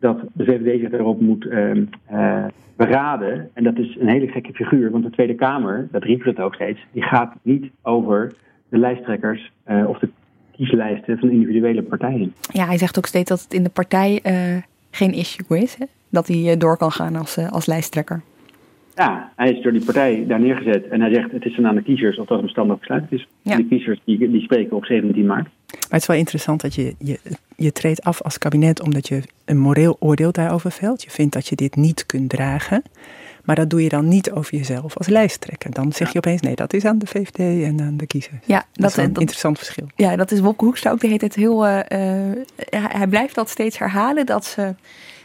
[0.00, 1.74] Dat de VVD zich erop moet uh,
[2.12, 2.44] uh,
[2.76, 3.50] beraden.
[3.52, 4.90] En dat is een hele gekke figuur.
[4.90, 8.34] Want de Tweede Kamer, dat riep het ook steeds, die gaat niet over
[8.68, 9.52] de lijsttrekkers
[9.86, 10.08] of de
[10.52, 12.32] kieslijsten van individuele partijen.
[12.52, 14.20] Ja, hij zegt ook steeds dat het in de partij
[14.90, 15.74] geen issue is.
[15.74, 15.84] Hè?
[16.18, 18.22] Dat hij door kan gaan als, als lijsttrekker.
[18.94, 21.74] Ja, hij is door die partij daar neergezet en hij zegt het is dan aan
[21.74, 23.26] de kiezers of dat een standaard besluit is.
[23.42, 23.56] Ja.
[23.56, 25.48] De kiezers die, die spreken op 17 maart.
[25.66, 27.18] Maar het is wel interessant dat je, je,
[27.56, 31.02] je treedt af als kabinet omdat je een moreel oordeel daarover velt.
[31.02, 32.82] Je vindt dat je dit niet kunt dragen.
[33.44, 35.70] Maar dat doe je dan niet over jezelf als lijsttrekker.
[35.70, 38.46] Dan zeg je opeens nee, dat is aan de VVD en aan de kiezers.
[38.46, 39.86] Ja, dat, is een dat, interessant verschil.
[39.96, 41.66] Ja, dat is Wopke Hoekstra ook de hele tijd heel...
[41.66, 41.80] Uh,
[42.70, 44.74] hij blijft dat steeds herhalen dat ze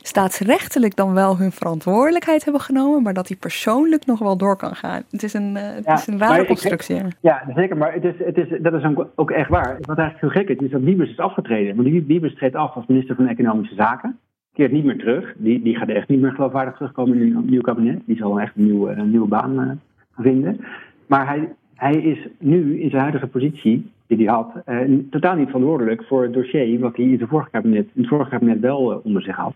[0.08, 4.76] staatsrechtelijk dan wel hun verantwoordelijkheid hebben genomen, maar dat hij persoonlijk nog wel door kan
[4.76, 5.02] gaan.
[5.12, 6.96] Het is een, uh, het ja, is een rare constructie.
[6.96, 8.84] Ik, ja, zeker, maar het is, het is, dat is
[9.16, 9.78] ook echt waar.
[9.82, 11.76] Wat eigenlijk heel gek is, is dat Wiebes is afgetreden.
[11.76, 14.20] Want Wiebes treedt af als minister van Economische Zaken.
[14.54, 15.34] Keert niet meer terug.
[15.38, 18.02] Die, die gaat echt niet meer geloofwaardig terugkomen in een nieuw kabinet.
[18.06, 19.72] Die zal echt een nieuwe, een nieuwe baan uh,
[20.18, 20.60] vinden.
[21.08, 25.48] Maar hij, hij is nu in zijn huidige positie die hij had, uh, totaal niet
[25.48, 28.92] verantwoordelijk voor het dossier wat hij in, zijn vorige kabinet, in het vorige kabinet wel
[28.92, 29.54] uh, onder zich had.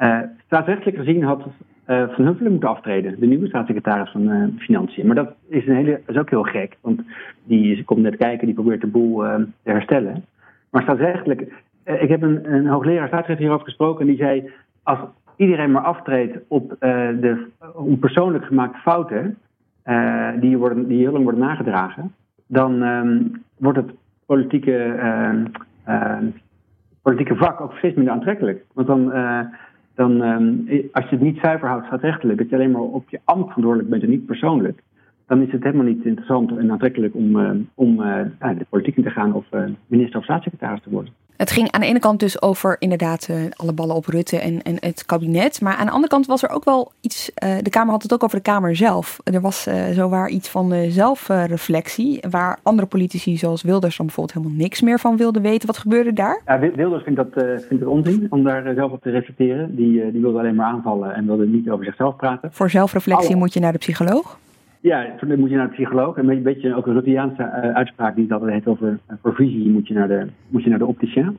[0.00, 1.46] Uh, staatsrechtelijk gezien had
[1.86, 5.06] uh, Van Huffelen moeten aftreden, de nieuwe staatssecretaris van uh, Financiën.
[5.06, 7.02] Maar dat is, een hele, is ook heel gek, want
[7.44, 9.18] die komt net kijken, die probeert de boel
[9.62, 10.24] te herstellen.
[10.70, 11.40] Maar staatsrechtelijk,
[11.84, 14.50] ik heb een, een hoogleraar staatsrecht hierover gesproken en die zei:
[14.82, 14.98] als
[15.36, 19.38] iedereen maar aftreedt op de onpersoonlijk gemaakte fouten,
[20.40, 22.14] die, worden, die heel lang worden nagedragen,
[22.46, 23.90] dan um, wordt het
[24.26, 24.96] politieke,
[27.02, 28.64] politieke vak ook steeds minder aantrekkelijk.
[28.72, 29.12] Want dan
[30.00, 33.20] dan um, als je het niet zuiver houdt staatsrechtelijk, dat je alleen maar op je
[33.24, 34.82] ambt verantwoordelijk bent en niet persoonlijk,
[35.26, 38.22] dan is het helemaal niet interessant en aantrekkelijk om, uh, om uh,
[38.58, 41.12] de politiek in te gaan of uh, minister of staatssecretaris te worden.
[41.40, 44.76] Het ging aan de ene kant dus over inderdaad alle ballen op Rutte en, en
[44.80, 45.60] het kabinet.
[45.60, 47.30] Maar aan de andere kant was er ook wel iets.
[47.34, 49.20] de Kamer had het ook over de Kamer zelf.
[49.24, 52.20] Er was zowaar iets van zelfreflectie.
[52.30, 55.66] waar andere politici zoals Wilders dan bijvoorbeeld helemaal niks meer van wilden weten.
[55.66, 56.42] Wat gebeurde daar?
[56.46, 59.76] Ja, Wilders vindt, dat, vindt het onzin om daar zelf op te reflecteren.
[59.76, 62.52] Die, die wilde alleen maar aanvallen en wilde niet over zichzelf praten.
[62.52, 64.38] Voor zelfreflectie moet je naar de psycholoog?
[64.82, 66.16] Ja, dan moet je naar de psycholoog.
[66.16, 68.98] En een beetje ook een Rutteaanse uh, uitspraak die dat heet over
[69.38, 71.38] uh, moet je naar de, moet je naar de opticien.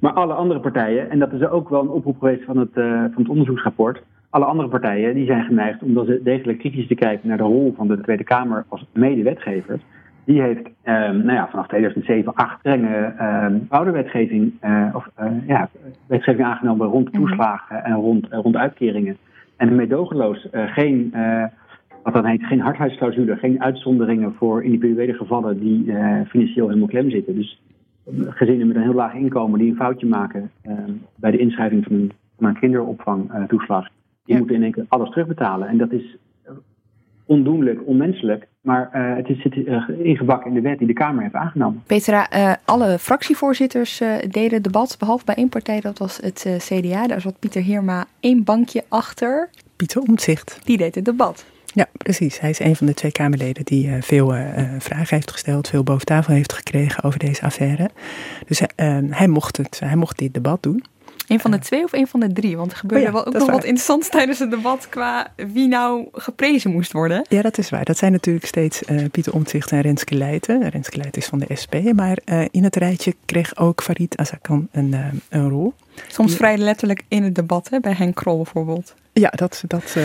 [0.00, 3.00] Maar alle andere partijen, en dat is ook wel een oproep geweest van het, uh,
[3.00, 4.02] van het onderzoeksrapport.
[4.30, 7.74] Alle andere partijen die zijn geneigd om ze degelijk kritisch te kijken naar de rol
[7.76, 9.80] van de Tweede Kamer als medewetgever.
[10.24, 13.14] Die heeft nou ja, vanaf 2007 acht strenge
[13.68, 14.52] ouderwetgeving,
[14.92, 15.08] of
[15.46, 15.68] ja,
[16.06, 19.16] wetgeving aangenomen rond toeslagen en rond, rond uitkeringen.
[19.56, 21.14] En meedogenloos geen
[22.06, 27.10] wat dan heet geen hardheidsclausule, geen uitzonderingen voor individuele gevallen die uh, financieel helemaal klem
[27.10, 27.34] zitten.
[27.34, 27.60] Dus
[28.28, 30.72] gezinnen met een heel laag inkomen die een foutje maken uh,
[31.14, 33.90] bij de inschrijving van een, van een kinderopvangtoeslag, uh,
[34.24, 34.38] die ja.
[34.38, 35.68] moeten in één keer alles terugbetalen.
[35.68, 36.16] En dat is
[37.24, 39.54] ondoenlijk, onmenselijk, maar het is, zit
[39.98, 41.82] ingebakken in de wet die de Kamer heeft aangenomen.
[41.86, 42.28] Petra,
[42.64, 47.06] alle fractievoorzitters deden debat, behalve bij één partij, dat was het CDA.
[47.06, 49.48] Daar zat Pieter Heerma één bankje achter.
[49.76, 50.60] Pieter Omtzigt.
[50.64, 51.55] Die deed het debat.
[51.76, 52.40] Ja, precies.
[52.40, 55.82] Hij is een van de twee Kamerleden die uh, veel uh, vragen heeft gesteld, veel
[55.82, 57.90] boven tafel heeft gekregen over deze affaire.
[58.46, 58.60] Dus
[59.10, 60.84] hij, mocht het, hij mocht dit debat doen.
[61.26, 62.56] Een van de twee of een van de drie?
[62.56, 65.68] Want er gebeurde Oh ja, wel ook nog wat interessants tijdens het debat qua wie
[65.68, 67.24] nou geprezen moest worden.
[67.28, 67.84] Ja, dat is waar.
[67.84, 70.68] Dat zijn natuurlijk steeds eh, Pieter Omtzigt en Renske Leijten.
[70.68, 71.74] Renske Leijten is van de SP.
[71.94, 75.72] Maar eh, in het rijtje kreeg ook Farid Azarkan een, eh, een rol.
[76.06, 78.94] Soms vrij letterlijk in het debat, hè, bij Henk Krol bijvoorbeeld.
[79.12, 79.96] Ja, dat, dat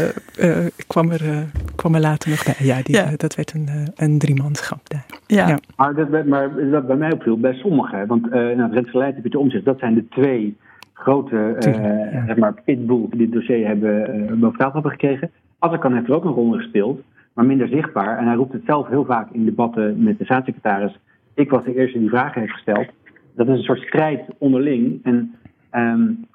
[0.88, 2.56] kwam, er, kwam er later nog bij.
[2.60, 3.12] Ja, die, Ja.
[3.18, 5.06] dat werd een, een driemanschap daar.
[5.28, 5.48] Ja.
[5.48, 5.60] Ja.
[5.76, 8.08] Maar dat, maar dat bij mij opviel, bij sommigen.
[8.08, 10.58] Want uh, nou, Rens Geleid en Pieter Omtzigt, dat zijn de twee
[11.02, 12.26] grote Tuurlijk, ja.
[12.26, 15.32] zeg maar, pitbulls die dit dossier hebben, uh, boven tafel hebben gekregen.
[15.60, 17.02] Azarkan heeft er ook een rol in gespeeld,
[17.34, 18.18] maar minder zichtbaar.
[18.18, 21.00] En hij roept het zelf heel vaak in debatten met de staatssecretaris.
[21.34, 22.88] Ik was de eerste die vragen heeft gesteld.
[23.36, 25.00] Dat is een soort strijd onderling.
[25.04, 25.36] En
[25.72, 26.26] um,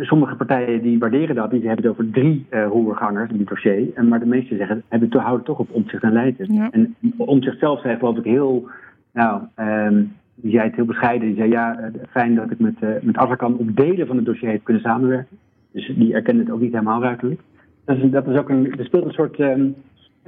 [0.00, 3.88] sommige partijen die waarderen dat, die hebben het over drie uh, roergangers in dit dossier.
[3.94, 6.54] En, maar de meesten zeggen, hebben houden toch op omzicht en Leiden.
[6.54, 6.70] Ja.
[6.70, 8.68] En omzicht zelf zei geloof ik heel,
[9.12, 11.28] nou, um, die zei het heel bescheiden.
[11.28, 14.24] Die zei, ja, uh, fijn dat ik met, uh, met Azarkan op delen van het
[14.24, 15.36] dossier heb kunnen samenwerken.
[15.72, 17.40] Dus die erkende het ook niet helemaal ruiterlijk.
[17.84, 19.74] Dat is, dat is ook een, er speelt een soort um,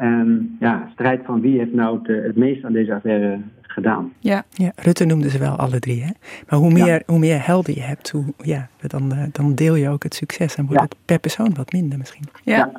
[0.00, 3.38] um, ja, strijd van wie heeft nou het, het meest aan deze affaire
[3.74, 4.12] gedaan.
[4.18, 4.44] Ja.
[4.50, 6.02] ja, Rutte noemde ze wel alle drie.
[6.02, 6.10] Hè?
[6.48, 7.02] Maar hoe meer, ja.
[7.06, 10.54] hoe meer helden je hebt, hoe, ja, dan, uh, dan deel je ook het succes.
[10.54, 10.87] En wordt ja.
[10.88, 12.24] het per persoon wat minder misschien.
[12.42, 12.70] Ja, ja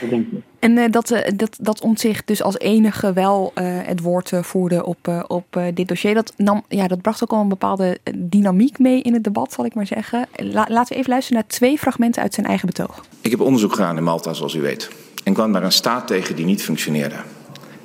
[0.00, 0.42] dat denk ik.
[0.58, 5.24] En uh, dat, uh, dat, dat omzicht dus als enige wel het woord voerde op,
[5.26, 6.14] op dit dossier.
[6.14, 9.64] Dat, nam, ja, dat bracht ook al een bepaalde dynamiek mee in het debat, zal
[9.64, 10.26] ik maar zeggen.
[10.32, 13.04] La, laten we even luisteren naar twee fragmenten uit zijn eigen betoog.
[13.20, 14.90] Ik heb onderzoek gedaan in Malta, zoals u weet.
[15.24, 17.16] En kwam daar een staat tegen die niet functioneerde.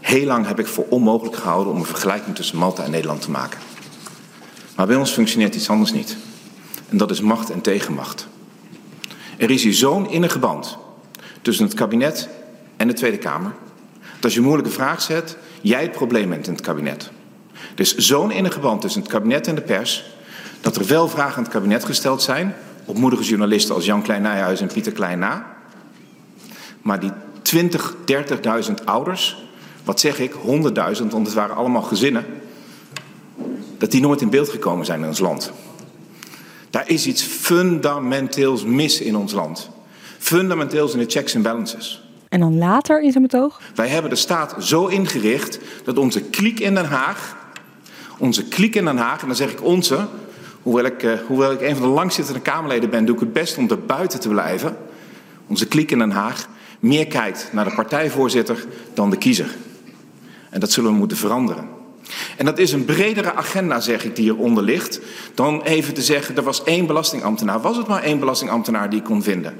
[0.03, 3.31] Heel lang heb ik voor onmogelijk gehouden om een vergelijking tussen Malta en Nederland te
[3.31, 3.59] maken.
[4.75, 6.17] Maar bij ons functioneert iets anders niet.
[6.89, 8.27] En dat is macht en tegenmacht.
[9.37, 10.77] Er is hier zo'n innige band
[11.41, 12.29] tussen het kabinet
[12.77, 13.53] en de Tweede Kamer.
[14.15, 17.11] Dat als je een moeilijke vraag zet, jij het probleem bent in het kabinet.
[17.53, 20.03] Er is zo'n innige band tussen het kabinet en de pers.
[20.61, 22.55] dat er wel vragen aan het kabinet gesteld zijn.
[22.85, 25.55] op moedige journalisten als Jan Klein Nijhuis en Pieter Klein na.
[26.81, 27.11] Maar die
[27.41, 27.95] 20,
[28.67, 29.51] 30.000 ouders
[29.83, 30.39] wat zeg ik, 100.000,
[31.09, 32.25] want het waren allemaal gezinnen,
[33.77, 35.51] dat die nooit in beeld gekomen zijn in ons land.
[36.69, 39.69] Daar is iets fundamenteels mis in ons land.
[40.17, 42.03] Fundamenteels in de checks en balances.
[42.29, 43.61] En dan later in zijn betoog?
[43.75, 47.35] Wij hebben de staat zo ingericht dat onze kliek in Den Haag,
[48.17, 50.07] onze kliek in Den Haag, en dan zeg ik onze,
[50.61, 53.57] hoewel ik, uh, hoewel ik een van de langzittende Kamerleden ben, doe ik het best
[53.57, 54.77] om er buiten te blijven.
[55.47, 56.47] Onze kliek in Den Haag
[56.79, 59.55] meer kijkt naar de partijvoorzitter dan de kiezer.
[60.53, 61.67] En dat zullen we moeten veranderen.
[62.37, 64.99] En dat is een bredere agenda, zeg ik, die hieronder ligt,
[65.33, 67.61] dan even te zeggen, er was één belastingambtenaar.
[67.61, 69.53] Was het maar één belastingambtenaar die kon vinden?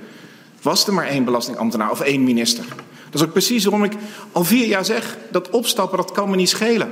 [0.62, 2.66] Was er maar één belastingambtenaar of één minister?
[3.10, 3.94] Dat is ook precies waarom ik
[4.32, 6.92] al vier jaar zeg, dat opstappen, dat kan me niet schelen.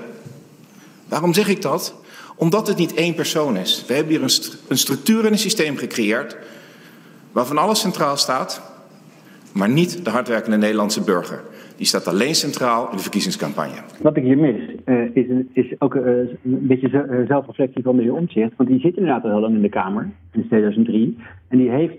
[1.07, 1.93] Waarom zeg ik dat?
[2.35, 3.83] Omdat het niet één persoon is.
[3.87, 4.31] We hebben hier een,
[4.67, 6.37] een structuur en een systeem gecreëerd,
[7.31, 8.61] waarvan alles centraal staat,
[9.51, 11.43] maar niet de hardwerkende Nederlandse burger.
[11.81, 13.81] Die staat alleen centraal in de verkiezingscampagne.
[14.01, 16.03] Wat ik hier mis, uh, is, is, ook uh,
[16.43, 18.51] een beetje zelfreflectie van de heer Omtzigt.
[18.57, 21.17] Want die zit inderdaad al heel lang in de Kamer, sinds 2003.
[21.47, 21.97] En die heeft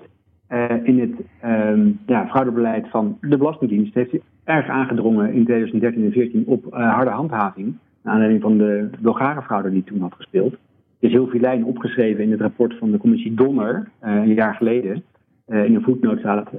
[0.85, 1.11] in het
[1.45, 3.95] um, ja, fraudebeleid van de Belastingdienst...
[3.95, 7.75] heeft hij erg aangedrongen in 2013 en 2014 op harde handhaving...
[8.03, 10.53] naar aanleiding van de Bulgarenfraude die toen had gespeeld.
[10.53, 14.55] Er is heel veel lijnen opgeschreven in het rapport van de commissie Donner, een jaar
[14.55, 15.03] geleden...
[15.47, 16.51] in een voetnoot staat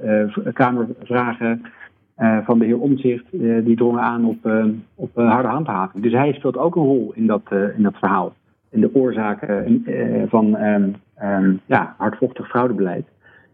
[0.52, 1.62] Kamervragen...
[2.18, 6.02] Uh, van de heer Omzicht, uh, die drongen aan op, uh, op harde handhaving.
[6.02, 7.42] Dus hij speelt ook een rol in dat,
[7.76, 8.34] in dat verhaal.
[8.70, 9.84] In de oorzaken
[10.28, 13.06] van um, um, ja, hardvochtig fraudebeleid.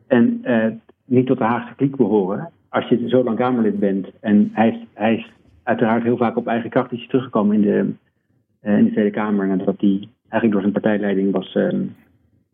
[0.06, 0.42] En
[1.04, 2.50] niet tot de Haagse kliek behoren.
[2.68, 4.06] Als je zo lang Kamerlid bent.
[4.20, 7.92] En hij is, hij is uiteraard heel vaak op eigen kracht is teruggekomen in de,
[8.76, 9.46] in de Tweede Kamer.
[9.46, 11.52] Nadat hij eigenlijk door zijn partijleiding was.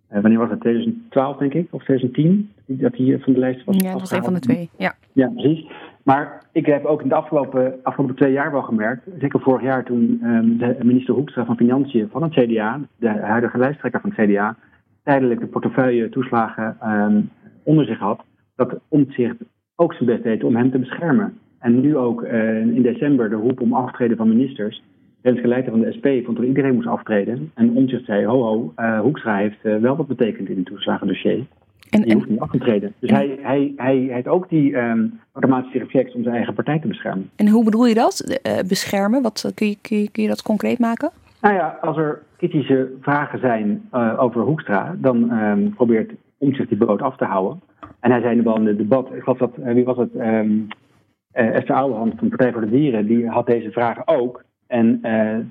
[0.08, 0.60] wanneer was het?
[0.60, 1.68] 2012 denk ik?
[1.70, 2.50] Of 2010?
[2.66, 3.76] Dat hij van de lijst was.
[3.76, 4.70] Ja, dat was een van de twee.
[4.76, 5.66] Ja, ja precies.
[6.06, 9.84] Maar ik heb ook in de afgelopen, afgelopen twee jaar wel gemerkt, zeker vorig jaar
[9.84, 14.28] toen um, de minister Hoekstra van Financiën van het CDA, de huidige lijsttrekker van het
[14.28, 14.56] CDA,
[15.02, 17.30] tijdelijk de portefeuille toeslagen um,
[17.62, 18.24] onder zich had,
[18.56, 19.36] dat Omtzigt
[19.76, 21.38] ook zijn best deed om hem te beschermen.
[21.58, 24.82] En nu ook uh, in december de roep om aftreden van ministers.
[25.22, 27.50] Renske Leijten van de SP vond dat iedereen moest aftreden.
[27.54, 31.46] En Omtzigt zei, ho ho, uh, Hoekstra heeft uh, wel wat betekend in het toeslagendossier.
[31.90, 32.94] En, die hoeft niet af te treden.
[32.99, 36.79] Dus en, hij, hij, hij heeft ook die um, automatische reflex om zijn eigen partij
[36.79, 37.31] te beschermen.
[37.37, 39.22] En hoe bedoel je dat, uh, beschermen?
[39.22, 41.11] Wat, kun, je, kun, je, kun je dat concreet maken?
[41.40, 46.68] Nou ja, als er kritische vragen zijn uh, over Hoekstra, dan um, probeert om zich
[46.68, 47.61] die brood af te houden.
[48.01, 50.66] En hij zei in het debat, ik geloof dat, uh, wie was het, um,
[51.33, 54.44] Esther Ouwehand van de Partij voor de Dieren, die had deze vragen ook.
[54.66, 55.01] En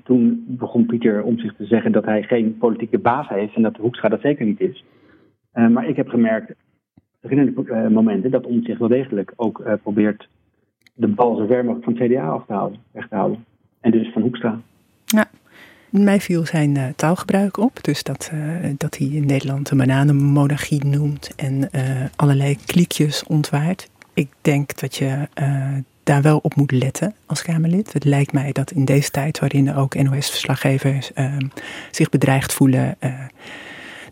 [0.04, 3.76] toen begon Pieter om zich te zeggen dat hij geen politieke baas heeft en dat
[3.76, 4.84] Hoekstra dat zeker niet is.
[5.70, 6.52] Maar ik heb gemerkt,
[7.20, 10.28] verschillende momenten, dat Omtzigt wel degelijk ook probeert
[10.94, 13.44] de bal zo ver mogelijk van het CDA af te houden, weg te houden.
[13.80, 14.60] En dus van Hoekstra.
[15.04, 15.26] Ja.
[15.90, 17.84] Mij viel zijn taalgebruik op.
[17.84, 18.32] Dus dat,
[18.76, 21.70] dat hij in Nederland een bananenmonarchie noemt en
[22.16, 23.90] allerlei kliekjes ontwaart.
[24.14, 25.28] Ik denk dat je
[26.02, 27.92] daar wel op moet letten als Kamerlid.
[27.92, 31.12] Het lijkt mij dat in deze tijd, waarin ook NOS-verslaggevers
[31.90, 32.96] zich bedreigd voelen,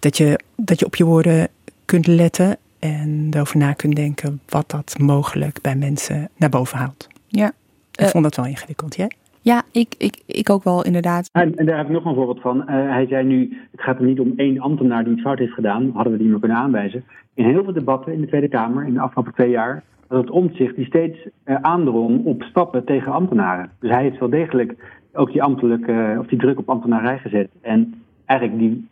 [0.05, 1.49] dat, je, dat je op je woorden
[1.85, 7.09] kunt letten en erover na kunt denken wat dat mogelijk bij mensen naar boven haalt.
[7.27, 7.53] Ja.
[7.93, 9.11] Ik vond dat wel ingewikkeld, jij?
[9.40, 11.29] Ja, ik, ik, ik ook wel, inderdaad.
[11.33, 12.57] En, en daar heb ik nog een voorbeeld van.
[12.57, 15.53] Uh, hij zei nu, het gaat er niet om één ambtenaar die het fout heeft
[15.53, 15.90] gedaan.
[15.95, 17.05] Hadden we die maar kunnen aanwijzen.
[17.35, 19.83] In heel veel debatten in de Tweede Kamer in de afgelopen twee jaar...
[20.09, 23.71] dat het omzicht die steeds uh, aandrong op stappen tegen ambtenaren.
[23.81, 24.75] Dus hij heeft wel degelijk
[25.12, 27.49] ook die ambtelijke, of die druk op ambtenarij gezet.
[27.61, 28.88] En eigenlijk die,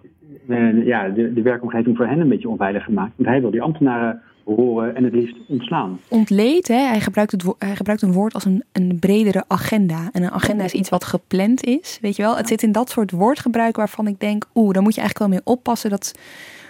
[0.46, 3.12] uh, ja, de, de werkomgeving voor hen een beetje onveilig gemaakt.
[3.16, 5.98] Want hij wil die ambtenaren horen en het liefst ontslaan.
[6.08, 6.76] Ontleed, hè?
[6.76, 10.08] Hij, gebruikt het, hij gebruikt een woord als een, een bredere agenda.
[10.12, 12.36] En een agenda is iets wat gepland is, weet je wel.
[12.36, 14.44] Het zit in dat soort woordgebruik waarvan ik denk...
[14.54, 16.18] oeh, daar moet je eigenlijk wel mee oppassen dat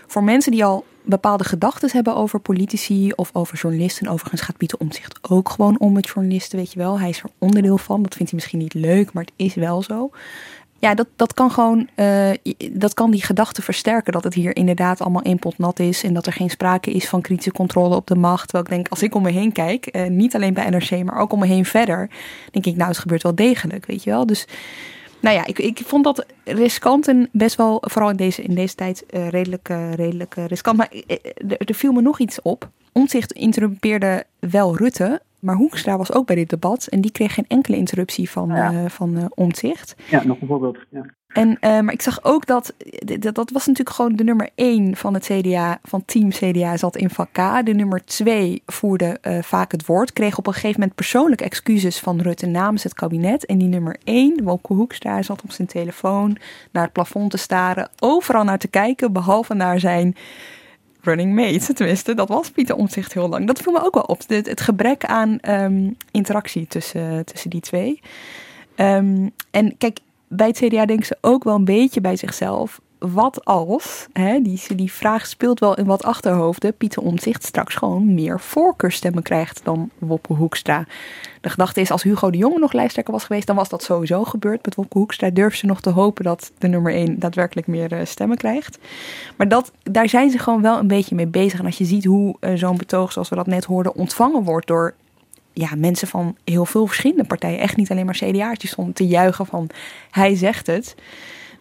[0.06, 4.08] voor mensen die al bepaalde gedachten hebben over politici of over journalisten.
[4.08, 7.00] Overigens gaat Pieter Omtzigt ook gewoon om met journalisten, weet je wel.
[7.00, 8.02] Hij is er onderdeel van.
[8.02, 10.10] Dat vindt hij misschien niet leuk, maar het is wel zo
[10.82, 12.30] ja, dat, dat kan gewoon, uh,
[12.72, 16.14] dat kan die gedachte versterken dat het hier inderdaad allemaal één pot nat is en
[16.14, 18.48] dat er geen sprake is van kritische controle op de macht.
[18.48, 21.18] Terwijl ik denk, als ik om me heen kijk, uh, niet alleen bij NRC, maar
[21.18, 22.10] ook om me heen verder,
[22.50, 24.26] denk ik, nou, het gebeurt wel degelijk, weet je wel.
[24.26, 24.46] Dus,
[25.20, 28.74] nou ja, ik, ik vond dat riskant en best wel, vooral in deze, in deze
[28.74, 30.76] tijd, uh, redelijk, redelijk riskant.
[30.76, 30.92] Maar
[31.58, 32.70] er viel me nog iets op.
[32.92, 37.44] Omtzigt interrumpeerde wel Rutte, maar Hoekstra was ook bij dit debat en die kreeg geen
[37.48, 38.72] enkele interruptie van, ja.
[38.72, 39.94] uh, van uh, Omtzigt.
[40.10, 40.78] Ja, nog een voorbeeld.
[40.88, 41.06] Ja.
[41.28, 42.74] En, uh, maar ik zag ook dat,
[43.18, 46.96] dat, dat was natuurlijk gewoon de nummer 1 van het CDA, van team CDA zat
[46.96, 47.66] in vak K.
[47.66, 52.20] De nummer 2 voerde vaak het woord, kreeg op een gegeven moment persoonlijke excuses van
[52.20, 53.46] Rutte namens het kabinet.
[53.46, 56.36] En die nummer 1, Wopke Hoekstra, zat op zijn telefoon
[56.72, 60.16] naar het plafond te staren, overal naar te kijken, behalve naar zijn
[61.02, 61.72] running mate.
[61.74, 63.46] Tenminste, dat was Pieter Omtzigt heel lang.
[63.46, 64.22] Dat viel me ook wel op.
[64.26, 68.00] Het, gebrek aan um, interactie tussen, tussen die twee.
[68.76, 72.80] Um, en kijk, bij het CDA denken ze ook wel een beetje bij zichzelf.
[73.10, 78.14] Wat als, hè, die, die vraag speelt wel in wat achterhoofden, Pieter Omtzigt straks gewoon
[78.14, 80.86] meer voorkeurstemmen krijgt dan Wopke Hoekstra.
[81.40, 84.24] De gedachte is, als Hugo de Jonge nog lijsttrekker was geweest, dan was dat sowieso
[84.24, 84.64] gebeurd.
[84.64, 88.04] Met Wopke Hoekstra durven ze nog te hopen dat de nummer 1 daadwerkelijk meer uh,
[88.04, 88.78] stemmen krijgt.
[89.36, 91.58] Maar dat, daar zijn ze gewoon wel een beetje mee bezig.
[91.58, 94.66] En als je ziet hoe uh, zo'n betoog, zoals we dat net hoorden, ontvangen wordt
[94.66, 94.94] door
[95.52, 97.58] ja, mensen van heel veel verschillende partijen.
[97.58, 99.70] Echt niet alleen maar CDA'tjes stonden te juichen van
[100.10, 100.94] hij zegt het.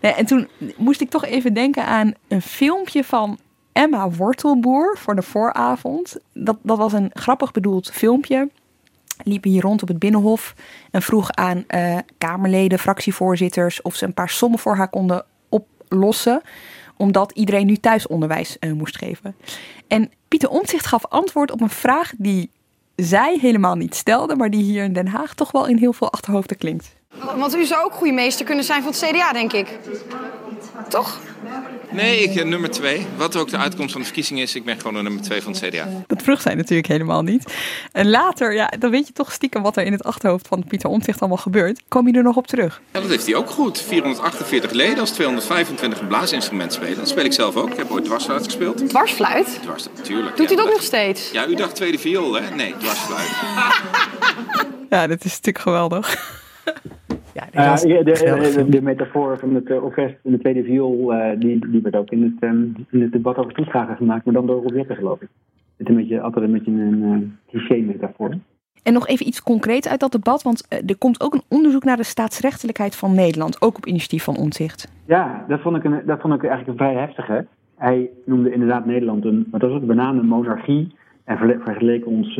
[0.01, 3.39] En toen moest ik toch even denken aan een filmpje van
[3.71, 6.17] Emma Wortelboer voor de vooravond.
[6.33, 8.49] Dat, dat was een grappig bedoeld filmpje.
[9.23, 10.55] Liep hier rond op het Binnenhof
[10.91, 16.41] en vroeg aan uh, Kamerleden, fractievoorzitters of ze een paar sommen voor haar konden oplossen.
[16.97, 19.35] Omdat iedereen nu thuisonderwijs uh, moest geven.
[19.87, 22.49] En Pieter Omtzigt gaf antwoord op een vraag die
[22.95, 26.11] zij helemaal niet stelde, maar die hier in Den Haag toch wel in heel veel
[26.11, 27.00] achterhoofden klinkt.
[27.35, 29.67] Want u zou ook goede meester kunnen zijn van het CDA, denk ik.
[30.89, 31.19] Toch?
[31.91, 33.05] Nee, ik nummer twee.
[33.17, 35.51] Wat ook de uitkomst van de verkiezing is, ik ben gewoon de nummer twee van
[35.51, 35.87] het CDA.
[36.07, 37.53] Dat vroeg zij natuurlijk helemaal niet.
[37.91, 40.89] En later, ja, dan weet je toch stiekem wat er in het achterhoofd van Pieter
[40.89, 41.81] Omtzigt allemaal gebeurt.
[41.87, 42.81] Kom je er nog op terug?
[42.91, 43.81] Ja, dat heeft hij ook goed.
[43.81, 46.97] 448 leden als 225 een blaasinstrument spelen.
[46.97, 47.69] Dat speel ik zelf ook.
[47.69, 48.89] Ik heb ooit dwarsfluit gespeeld.
[48.89, 49.59] Dwarsfluit?
[49.61, 50.37] Dwars, natuurlijk.
[50.37, 51.31] Doet ja, hij dat nog steeds?
[51.31, 52.55] Ja, u dacht tweede viool, hè?
[52.55, 53.29] Nee, dwarsfluit.
[54.89, 56.39] ja, dat is natuurlijk geweldig.
[57.33, 61.29] Ja, uh, de, de, de, metafoor van het uh, orkest en de tweede viool, uh,
[61.37, 64.45] die, die werd ook in het, um, in het debat over toeslagen gemaakt, maar dan
[64.45, 65.27] door Rob Jeppe, geloof ik.
[65.77, 68.37] Het is een beetje, altijd een beetje een cliché-metafoor.
[68.83, 71.97] En nog even iets concreets uit dat debat, want er komt ook een onderzoek naar
[71.97, 74.91] de staatsrechtelijkheid van Nederland, ook op initiatief van Omtzigt.
[75.05, 77.45] Ja, dat vond ik, een, dat vond ik eigenlijk een vrij heftige.
[77.75, 82.35] Hij noemde inderdaad Nederland een, wat was het, bananenmonarchie en vergeleek ons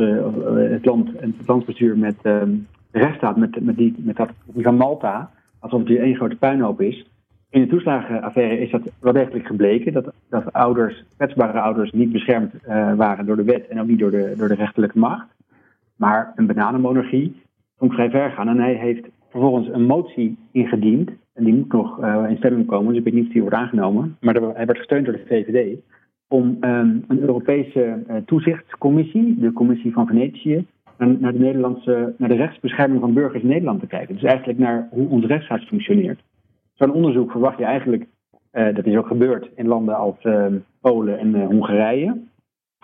[0.70, 2.16] het land en het landsbestuur met...
[2.22, 6.80] Um, rechtsstaat met, met, die, met dat van Malta, alsof het hier één grote puinhoop
[6.80, 7.06] is.
[7.50, 12.54] In de toeslagenaffaire is dat wel degelijk gebleken dat, dat ouders, kwetsbare ouders, niet beschermd
[12.54, 15.26] uh, waren door de wet en ook niet door de, door de rechterlijke macht.
[15.96, 17.42] Maar een bananenmonarchie
[17.78, 21.10] kon vrij ver gaan en hij heeft vervolgens een motie ingediend.
[21.34, 23.56] En die moet nog uh, in stemming komen, dus ik weet niet of die wordt
[23.56, 24.16] aangenomen.
[24.20, 25.78] Maar hij werd gesteund door de VVD
[26.28, 30.66] om um, een Europese uh, toezichtscommissie, de Commissie van Venetië,
[30.98, 34.14] naar de, Nederlandse, naar de rechtsbescherming van burgers in Nederland te kijken.
[34.14, 36.20] Dus eigenlijk naar hoe ons rechtsstaat functioneert.
[36.72, 38.06] Zo'n onderzoek verwacht je eigenlijk
[38.50, 40.16] dat is ook gebeurd in landen als
[40.80, 42.20] Polen en Hongarije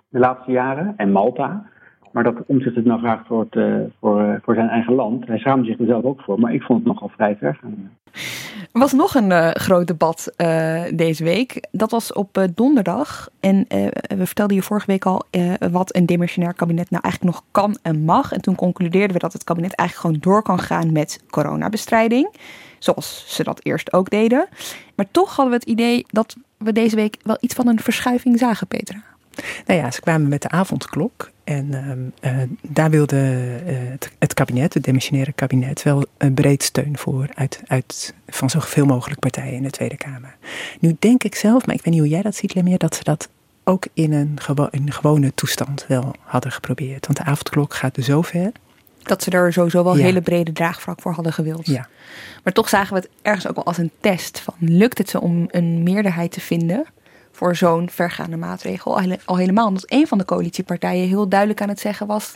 [0.09, 1.67] de laatste jaren en Malta.
[2.13, 5.27] Maar dat Omtzigt het nou vraagt voor, het, voor, voor zijn eigen land.
[5.27, 7.91] Hij schaamde zich er zelf ook voor, maar ik vond het nogal vrij ver gaan.
[8.73, 11.67] Er was nog een uh, groot debat uh, deze week.
[11.71, 13.29] Dat was op uh, donderdag.
[13.41, 13.65] En
[14.17, 15.25] we vertelden je vorige week al
[15.71, 18.33] wat een demissionair kabinet nou eigenlijk nog kan en mag.
[18.33, 22.35] En toen concludeerden we dat het kabinet eigenlijk gewoon door kan gaan met coronabestrijding.
[22.79, 24.49] Zoals ze dat eerst ook deden.
[24.95, 28.39] Maar toch hadden we het idee dat we deze week wel iets van een verschuiving
[28.39, 29.03] zagen, Petra.
[29.67, 31.31] Nou ja, ze kwamen met de avondklok.
[31.45, 36.63] En uh, uh, daar wilde uh, het, het, kabinet, het demissionaire kabinet, wel een breed
[36.63, 40.37] steun voor uit, uit van zoveel mogelijk partijen in de Tweede Kamer.
[40.81, 43.05] Nu denk ik zelf, maar ik weet niet hoe jij dat ziet, Lemir, dat ze
[43.05, 43.29] dat
[43.65, 47.07] ook in een, gewo een gewone toestand wel hadden geprobeerd.
[47.07, 48.53] Want de avondklok gaat dus zover.
[49.03, 50.03] Dat ze er sowieso wel ja.
[50.03, 51.67] hele brede draagvlak voor hadden gewild.
[51.67, 51.89] Ja.
[52.45, 55.21] Maar toch zagen we het ergens ook wel als een test van lukt het ze
[55.21, 56.87] om een meerderheid te vinden
[57.39, 59.01] voor zo'n vergaande maatregel.
[59.25, 62.35] Al helemaal omdat een van de coalitiepartijen heel duidelijk aan het zeggen was: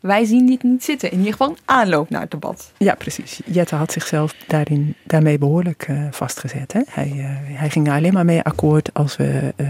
[0.00, 1.10] wij zien dit niet zitten.
[1.10, 2.72] In ieder geval aanloop naar het debat.
[2.76, 3.40] Ja, precies.
[3.44, 6.72] Jette had zichzelf daarin, daarmee behoorlijk uh, vastgezet.
[6.72, 6.80] Hè?
[6.90, 7.24] Hij, uh,
[7.58, 9.68] hij ging alleen maar mee akkoord als we uh,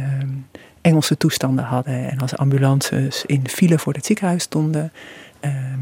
[0.80, 2.10] Engelse toestanden hadden.
[2.10, 4.92] En als ambulances in file voor het ziekenhuis stonden.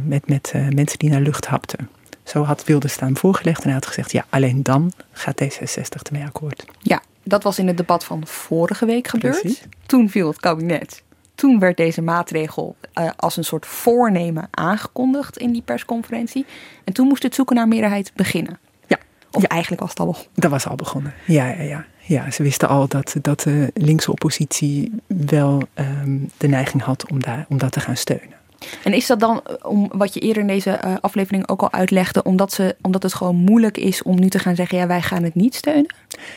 [0.05, 1.89] met met mensen die naar lucht hapten.
[2.29, 6.25] Zo had Wilders staan voorgelegd en hij had gezegd: ja, alleen dan gaat D66 ermee
[6.25, 6.65] akkoord.
[6.79, 9.41] Ja, dat was in het debat van vorige week gebeurd.
[9.41, 9.63] Precies.
[9.87, 11.03] Toen viel het kabinet.
[11.35, 16.47] Toen werd deze maatregel uh, als een soort voornemen aangekondigd in die persconferentie.
[16.85, 18.59] En toen moest het zoeken naar meerderheid beginnen.
[18.87, 18.99] Ja.
[19.33, 19.49] Of ja.
[19.49, 20.33] eigenlijk was het al begonnen.
[20.35, 21.15] Dat was al begonnen.
[21.25, 21.85] Ja, ja, ja.
[22.01, 27.23] ja ze wisten al dat, dat de linkse oppositie wel um, de neiging had om,
[27.23, 28.38] daar, om dat te gaan steunen.
[28.85, 32.23] En is dat dan, om wat je eerder in deze uh, aflevering ook al uitlegde,
[32.23, 35.23] omdat, ze, omdat het gewoon moeilijk is om nu te gaan zeggen: ja, wij gaan
[35.23, 35.95] het niet steunen?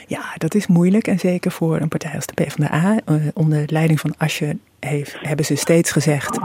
[0.08, 1.08] Ja, dat is moeilijk.
[1.08, 3.00] En zeker voor een partij als de PvdA.
[3.06, 6.40] Uh, onder leiding van Asje heeft, hebben ze steeds gezegd: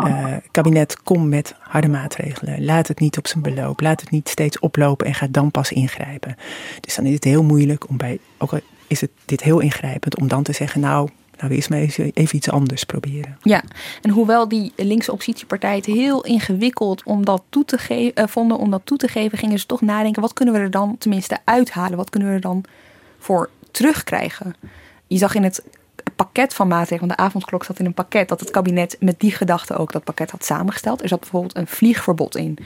[0.50, 2.64] kabinet, kom met harde maatregelen.
[2.64, 3.80] Laat het niet op zijn beloop.
[3.80, 6.36] Laat het niet steeds oplopen en ga dan pas ingrijpen.
[6.80, 10.18] Dus dan is het heel moeilijk om bij, ook al is het dit heel ingrijpend,
[10.18, 11.08] om dan te zeggen: nou
[11.38, 13.38] nou, eerst maar even iets anders proberen.
[13.42, 13.62] Ja,
[14.02, 18.58] en hoewel die linkse oppositiepartijen het heel ingewikkeld om dat toe te geven, uh, vonden
[18.58, 21.38] om dat toe te geven, gingen ze toch nadenken: wat kunnen we er dan tenminste
[21.44, 21.96] uithalen?
[21.96, 22.64] Wat kunnen we er dan
[23.18, 24.54] voor terugkrijgen?
[25.06, 25.64] Je zag in het
[26.16, 29.30] pakket van maatregelen, want de avondklok zat in een pakket, dat het kabinet met die
[29.30, 31.02] gedachte ook dat pakket had samengesteld.
[31.02, 32.58] Er zat bijvoorbeeld een vliegverbod in.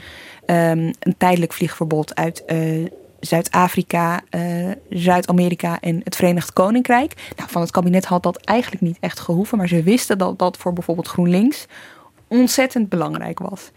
[0.45, 2.87] Um, een tijdelijk vliegverbod uit uh,
[3.21, 7.31] Zuid-Afrika, uh, Zuid-Amerika en het Verenigd Koninkrijk.
[7.37, 10.57] Nou, van het kabinet had dat eigenlijk niet echt gehoeven, maar ze wisten dat dat
[10.57, 11.65] voor bijvoorbeeld GroenLinks
[12.27, 13.71] ontzettend belangrijk was.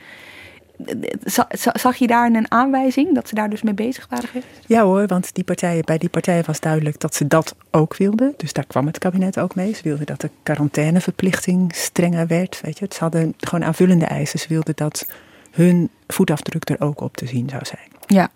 [1.72, 4.46] Zag je daar een aanwijzing dat ze daar dus mee bezig waren geweest?
[4.66, 8.34] Ja hoor, want die partijen, bij die partijen was duidelijk dat ze dat ook wilden.
[8.36, 9.74] Dus daar kwam het kabinet ook mee.
[9.74, 12.60] Ze wilden dat de quarantaineverplichting strenger werd.
[12.60, 12.86] Weet je.
[12.88, 14.38] Ze hadden gewoon aanvullende eisen.
[14.38, 15.06] Ze wilden dat
[15.50, 17.88] hun voetafdruk er ook op te zien zou zijn.
[18.06, 18.30] Ja,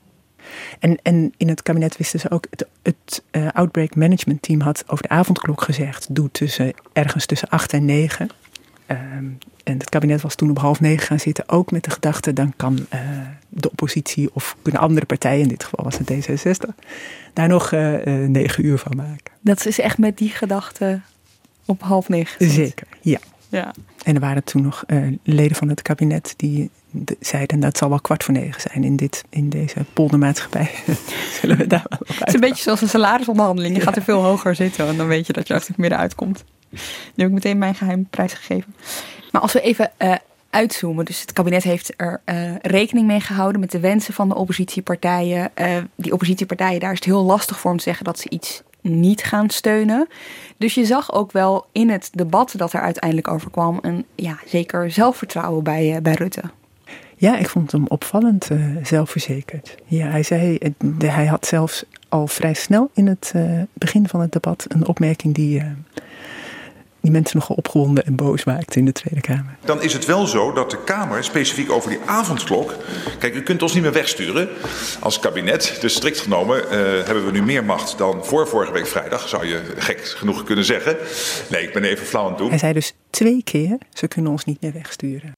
[0.78, 4.84] en, en in het kabinet wisten ze ook, het, het uh, Outbreak Management Team had
[4.86, 8.28] over de avondklok gezegd, doe tussen, ergens tussen acht en negen.
[8.90, 12.32] Um, en het kabinet was toen op half negen gaan zitten, ook met de gedachte,
[12.32, 13.01] dan kan uh,
[13.49, 16.74] de oppositie of kunnen andere partijen, in dit geval was het D66,
[17.32, 19.32] daar nog uh, negen uur van maken.
[19.40, 21.01] Dat is echt met die gedachte
[21.64, 22.51] op half negen.
[22.51, 23.18] Zeker, ja.
[23.49, 23.74] Ja.
[24.05, 24.84] En er waren toen nog
[25.22, 26.70] leden van het kabinet die
[27.20, 30.70] zeiden dat zal wel kwart voor negen zijn in, dit, in deze poldermaatschappij.
[31.40, 33.76] Zullen we daar wel op Het is een beetje zoals een salarisonderhandeling.
[33.76, 35.99] Je gaat er veel hoger zitten en dan weet je dat je achter het midden
[35.99, 36.44] uitkomt.
[36.70, 36.78] Nu
[37.14, 38.74] heb ik meteen mijn geheime prijs gegeven.
[39.32, 40.14] Maar als we even uh,
[40.51, 41.05] uitzoomen.
[41.05, 45.51] Dus het kabinet heeft er uh, rekening mee gehouden met de wensen van de oppositiepartijen.
[45.55, 48.62] Uh, die oppositiepartijen, daar is het heel lastig voor om te zeggen dat ze iets
[48.81, 50.09] niet gaan steunen.
[50.57, 53.79] Dus je zag ook wel in het debat dat er uiteindelijk over kwam...
[53.83, 56.43] een ja, zeker zelfvertrouwen bij, bij Rutte.
[57.16, 59.74] Ja, ik vond hem opvallend uh, zelfverzekerd.
[59.85, 60.59] Ja, hij zei,
[60.99, 65.35] hij had zelfs al vrij snel in het uh, begin van het debat een opmerking
[65.35, 65.62] die,
[67.01, 69.57] die mensen nogal opgewonden en boos maakte in de Tweede Kamer.
[69.64, 72.74] Dan is het wel zo dat de Kamer, specifiek over die avondklok.
[73.18, 74.49] Kijk, u kunt ons niet meer wegsturen
[75.01, 75.78] als kabinet.
[75.80, 76.68] Dus strikt genomen
[77.05, 80.64] hebben we nu meer macht dan voor vorige week vrijdag, zou je gek genoeg kunnen
[80.64, 80.96] zeggen.
[81.51, 82.49] Nee, ik ben even flauw aan het doen.
[82.49, 85.32] Hij zei dus twee keer: ze kunnen ons niet meer wegsturen.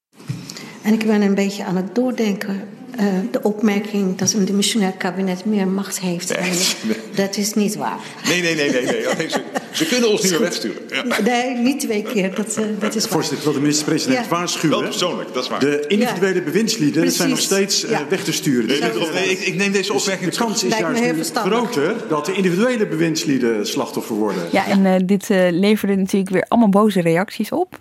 [0.82, 2.68] En ik ben een beetje aan het doordenken.
[3.00, 6.38] Uh, de opmerking dat een dimissionair kabinet meer macht heeft.
[6.40, 7.98] Nee, Dat is niet waar.
[8.28, 8.70] Nee, nee, nee.
[8.70, 9.28] nee, nee.
[9.28, 10.82] Ze, ze, kunnen ons niet meer wegsturen.
[10.88, 11.20] Ja.
[11.20, 12.34] Nee, niet twee keer.
[12.34, 14.30] Dat, uh, dat is Voorzitter, ik wil de minister-president ja.
[14.30, 14.78] waarschuwen.
[14.78, 15.60] Wel persoonlijk, dat is waar.
[15.60, 18.66] De individuele bewindslieden zijn nog steeds uh, weg te sturen.
[18.66, 18.80] Nee,
[19.12, 22.86] nee, ik, ik, neem deze opmerking dus De kans is juist groter dat de individuele
[22.86, 24.42] bewindslieden slachtoffer worden.
[24.50, 27.78] Ja, en dit leverde natuurlijk weer allemaal boze reacties op.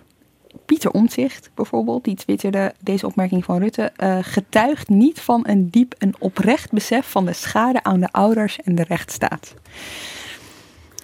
[0.70, 5.94] Pieter Omtzigt bijvoorbeeld, die twitterde deze opmerking van Rutte, uh, getuigt niet van een diep
[5.98, 9.54] en oprecht besef van de schade aan de ouders en de rechtsstaat.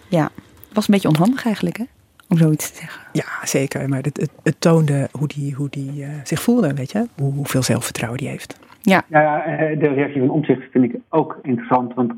[0.09, 0.29] Ja,
[0.73, 1.85] was een beetje onhandig eigenlijk, hè?
[2.29, 3.03] Om zoiets te zeggen.
[3.13, 3.89] Ja, zeker.
[3.89, 7.07] Maar het, het, het toonde hoe die, hoe die uh, zich voelde, weet je?
[7.17, 8.59] Hoe, hoeveel zelfvertrouwen die heeft.
[8.83, 9.03] Ja.
[9.09, 11.95] ja, eh, de reactie van Omtzigt vind ik ook interessant.
[11.95, 12.13] Want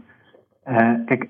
[0.68, 1.28] uh, kijk,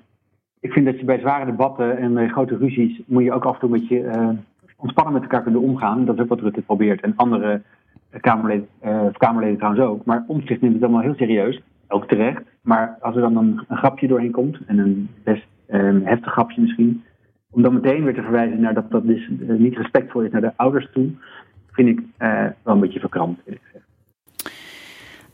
[0.59, 3.01] ik vind dat je bij zware debatten en grote ruzies...
[3.05, 4.37] moet je ook af en toe met je
[4.79, 6.05] ontspannen met elkaar kunnen omgaan.
[6.05, 7.01] Dat is ook wat Rutte probeert.
[7.01, 7.61] En andere
[8.19, 10.05] Kamerleden, uh, Kamerleden trouwens ook.
[10.05, 11.61] Maar Omtzigt neemt het allemaal heel serieus.
[11.87, 12.41] Ook terecht.
[12.61, 17.03] Maar als er dan een, grapje doorheen komt, en een best um, heftig grapje misschien,
[17.51, 20.41] om dan meteen weer te verwijzen naar dat dat dus uh, niet respectvol is naar
[20.41, 21.09] de ouders toe,
[21.71, 22.03] vind ik
[22.63, 23.41] wel een beetje verkrampt,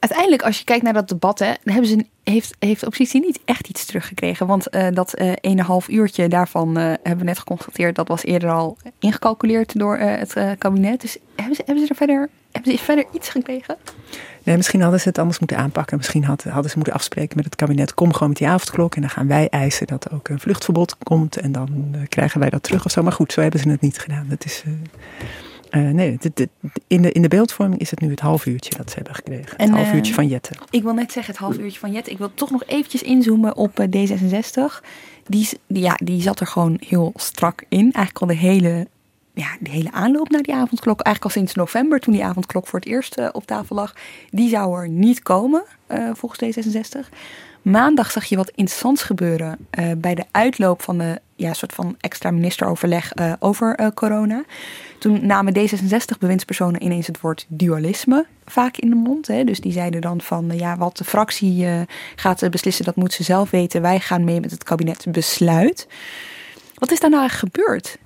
[0.06, 3.40] uiteindelijk, als je kijkt naar dat debat, hè, hebben ze, heeft, heeft de oppositie niet
[3.46, 4.48] echt iets teruggekregen.
[4.48, 5.32] Want uh, dat uh,
[5.82, 10.36] 1,5 uurtje daarvan uh, hebben we net geconstateerd, dat was eerder al ingecalculeerd door het
[10.58, 11.02] kabinet.
[11.02, 13.78] Dus hebben ze, hebben ze er verder, hebben ze verder iets gekregen?
[14.44, 15.98] Nee, misschien hadden ze het anders moeten aanpakken.
[15.98, 17.94] Misschien hadden, ze moeten afspreken met het kabinet.
[17.94, 18.96] Kom gewoon met die avondklok.
[18.96, 21.38] En dan gaan wij eisen dat ook een vluchtverbod komt.
[21.38, 23.04] En dan krijgen wij dat terug of zo.
[23.04, 24.26] Maar goed, zo hebben ze het niet gedaan.
[24.30, 24.64] Dat is.
[25.76, 26.18] Uh, nee,
[26.88, 29.54] in, de, in de beeldvorming is het nu het half uurtje dat ze hebben gekregen.
[29.58, 30.54] het half uurtje van Jette.
[30.70, 32.12] Ik wil net zeggen het half uurtje van Jette.
[32.12, 34.86] Ik wil toch nog eventjes inzoomen op uh, D66.
[35.28, 37.80] Die, ja, die zat er gewoon heel strak in.
[37.80, 38.88] Eigenlijk al de hele,
[39.34, 41.02] ja, de hele aanloop naar die avondklok.
[41.02, 43.94] Eigenlijk al sinds november, toen die avondklok voor het eerst uh, op tafel lag.
[44.30, 45.64] Die zou er niet komen,
[46.14, 47.10] volgens D66.
[47.62, 49.68] Maandag zag je wat interessants gebeuren
[49.98, 54.44] bij de uitloop van de ja, soort van extra ministeroverleg over corona.
[55.00, 59.28] Toen namen D66-bewindspersonen ineens het woord dualisme vaak in de mond.
[59.28, 59.44] Hè.
[59.44, 61.68] Dus die zeiden dan van, ja, wat de fractie
[62.16, 63.82] gaat beslissen, dat moet ze zelf weten.
[63.82, 65.88] Wij gaan mee met het kabinet besluit.
[66.76, 67.98] Wat is daar nou gebeurd?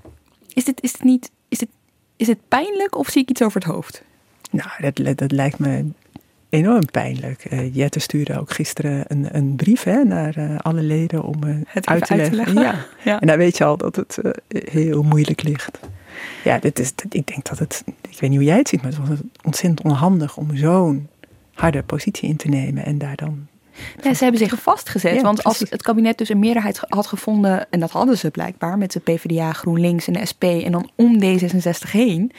[0.53, 1.69] Is dit, is dit niet, is dit,
[2.15, 4.03] is dit pijnlijk of zie ik iets over het hoofd?
[4.51, 5.91] Nou, dat, dat lijkt me
[6.49, 7.51] enorm pijnlijk.
[7.51, 11.55] Uh, Jette stuurde ook gisteren een, een brief hè, naar uh, alle leden om uh,
[11.67, 12.37] het uit te, leggen.
[12.37, 12.79] Uit te leggen.
[12.79, 12.85] Ja.
[13.11, 13.19] ja.
[13.19, 14.19] En dan weet je al dat het
[14.49, 15.79] heel moeilijk ligt.
[16.43, 18.91] Ja, dit is, ik denk dat het, ik weet niet hoe jij het ziet, maar
[18.91, 21.07] het was ontzettend onhandig om zo'n
[21.53, 23.47] harde positie in te nemen en daar dan
[24.01, 25.15] ja, ze hebben zich vastgezet.
[25.15, 28.77] Ja, want als het kabinet dus een meerderheid had gevonden, en dat hadden ze blijkbaar
[28.77, 32.31] met de PvdA, GroenLinks en de SP, en dan om D66 heen,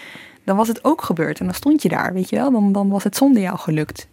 [0.50, 1.38] dan was het ook gebeurd.
[1.38, 2.50] En dan stond je daar, weet je wel.
[2.50, 4.08] Dan, dan was het zonder jou gelukt.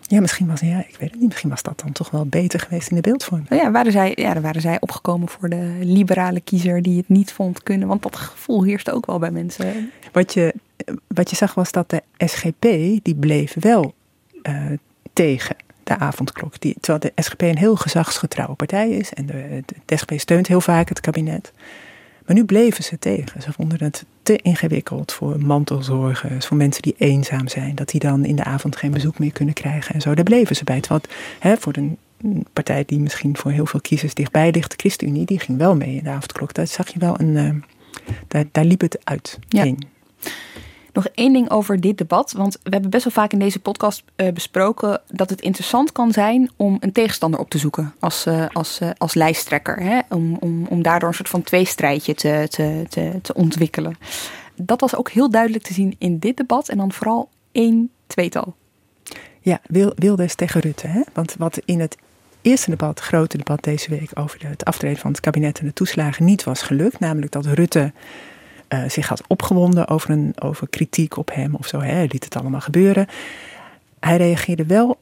[0.00, 2.60] Ja, misschien was, ja, ik weet het niet, misschien was dat dan toch wel beter
[2.60, 3.46] geweest in de beeldvorm.
[3.48, 7.32] Ja, waren zij, ja, dan waren zij opgekomen voor de liberale kiezer die het niet
[7.32, 7.88] vond kunnen.
[7.88, 9.90] Want dat gevoel heerste ook wel bij mensen.
[10.12, 10.54] Wat je,
[11.06, 12.62] wat je zag was dat de SGP,
[13.02, 13.94] die bleef wel
[14.42, 14.64] uh,
[15.12, 16.60] tegen de avondklok.
[16.60, 19.12] Die, terwijl de SGP een heel gezagsgetrouwe partij is.
[19.12, 21.52] En de, de SGP steunt heel vaak het kabinet.
[22.26, 23.42] Maar nu bleven ze tegen.
[23.42, 28.24] Ze vonden het te ingewikkeld voor mantelzorgers, voor mensen die eenzaam zijn, dat die dan
[28.24, 30.14] in de avond geen bezoek meer kunnen krijgen en zo.
[30.14, 30.80] Daar bleven ze bij.
[30.80, 31.02] Terwijl
[31.38, 31.98] hè, voor een
[32.52, 35.96] partij die misschien voor heel veel kiezers dichtbij ligt, de ChristenUnie, die ging wel mee
[35.96, 36.54] in de avondklok.
[36.54, 37.36] Daar zag je wel een.
[37.36, 37.50] Uh,
[38.28, 39.38] daar, daar liep het uit.
[39.48, 39.74] Ja.
[40.94, 42.32] Nog één ding over dit debat.
[42.32, 46.12] Want we hebben best wel vaak in deze podcast uh, besproken dat het interessant kan
[46.12, 49.82] zijn om een tegenstander op te zoeken als, uh, als, uh, als lijsttrekker.
[49.82, 50.00] Hè?
[50.08, 53.96] Om, om, om daardoor een soort van tweestrijdje te, te, te, te ontwikkelen.
[54.56, 58.54] Dat was ook heel duidelijk te zien in dit debat en dan vooral één tweetal.
[59.40, 59.60] Ja,
[59.96, 60.86] Wilders tegen Rutte.
[60.86, 61.00] Hè?
[61.12, 61.96] Want wat in het
[62.42, 66.24] eerste debat, grote debat deze week over het aftreden van het kabinet en de toeslagen
[66.24, 66.98] niet was gelukt.
[67.00, 67.92] Namelijk dat Rutte
[68.68, 71.80] uh, zich had opgewonden over, een, over kritiek op hem of zo.
[71.80, 71.92] Hè.
[71.92, 73.06] Hij liet het allemaal gebeuren.
[74.00, 74.98] Hij reageerde wel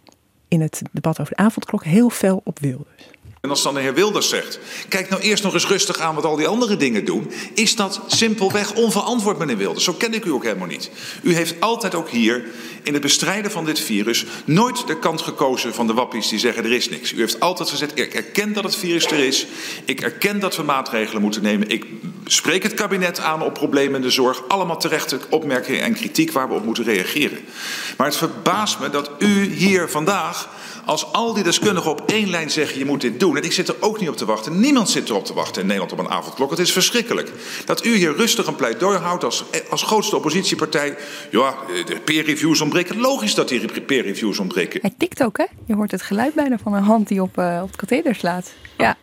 [0.49, 3.11] in het debat over de avondklok heel fel op Wilders.
[3.43, 6.25] En als dan de heer Wilders zegt, kijk nou eerst nog eens rustig aan wat
[6.25, 9.85] al die andere dingen doen, is dat simpelweg onverantwoord, meneer Wilders.
[9.85, 10.91] Zo ken ik u ook helemaal niet.
[11.23, 12.45] U heeft altijd ook hier
[12.83, 16.65] in het bestrijden van dit virus nooit de kant gekozen van de wappies die zeggen
[16.65, 17.13] er is niks.
[17.13, 19.47] U heeft altijd gezegd, ik erken dat het virus er is,
[19.85, 21.87] ik erken dat we maatregelen moeten nemen, ik
[22.25, 26.49] spreek het kabinet aan op problemen in de zorg, allemaal terechte opmerkingen en kritiek waar
[26.49, 27.39] we op moeten reageren.
[27.97, 30.49] Maar het verbaast me dat u hier vandaag
[30.85, 33.37] Als al die deskundigen op één lijn zeggen je moet dit doen.
[33.37, 34.61] En ik zit er ook niet op te wachten.
[34.61, 36.51] Niemand zit erop te wachten in Nederland op een avondklok.
[36.51, 37.33] Het is verschrikkelijk.
[37.65, 40.97] Dat u hier rustig een pleidooi houdt als, als grootste oppositiepartij.
[41.31, 41.55] Ja,
[41.87, 43.01] de peer reviews ontbreken.
[43.01, 44.81] Logisch dat die peer reviews ontbreken.
[44.81, 45.47] Hij tikt ook hè?
[45.67, 48.53] Je hoort het geluid bijna van een hand die op, uh, op slaat.
[48.77, 48.97] Ja.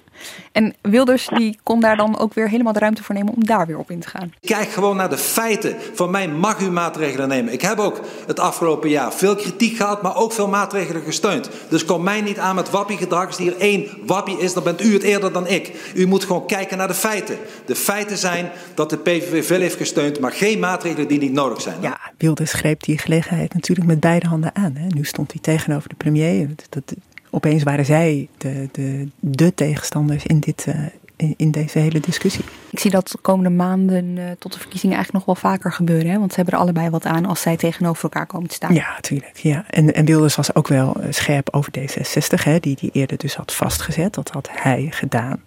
[0.51, 3.67] En Wilders die kon daar dan ook weer helemaal de ruimte voor nemen om daar
[3.67, 4.33] weer op in te gaan.
[4.41, 5.75] Kijk gewoon naar de feiten.
[5.93, 7.53] Van mij mag u maatregelen nemen.
[7.53, 11.49] Ik heb ook het afgelopen jaar veel kritiek gehad, maar ook veel maatregelen gesteund.
[11.69, 13.27] Dus kom mij niet aan met wappiegedrag.
[13.27, 15.91] Als hier één wappie is, dan bent u het eerder dan ik.
[15.95, 17.37] U moet gewoon kijken naar de feiten.
[17.65, 21.61] De feiten zijn dat de PVV veel heeft gesteund, maar geen maatregelen die niet nodig
[21.61, 21.81] zijn.
[21.81, 24.75] Ja, Wilders greep die gelegenheid natuurlijk met beide handen aan.
[24.75, 24.87] Hè.
[24.87, 26.49] Nu stond hij tegenover de premier.
[26.69, 26.93] Dat,
[27.29, 32.43] opeens waren zij de, de, de tegenstanders in, dit, uh, in, deze hele discussie.
[32.69, 36.11] Ik zie dat de komende maanden uh, tot de verkiezingen eigenlijk nog wel vaker gebeuren.
[36.11, 36.19] Hè?
[36.19, 38.73] Want ze hebben er allebei wat aan als zij tegenover elkaar komen te staan.
[38.73, 39.37] Ja, natuurlijk.
[39.37, 39.65] Ja.
[39.69, 43.35] En, en Wilders was ook wel eh, scherp over D66, hè, die die eerder dus
[43.35, 44.13] had vastgezet.
[44.13, 45.41] Dat had hij gedaan.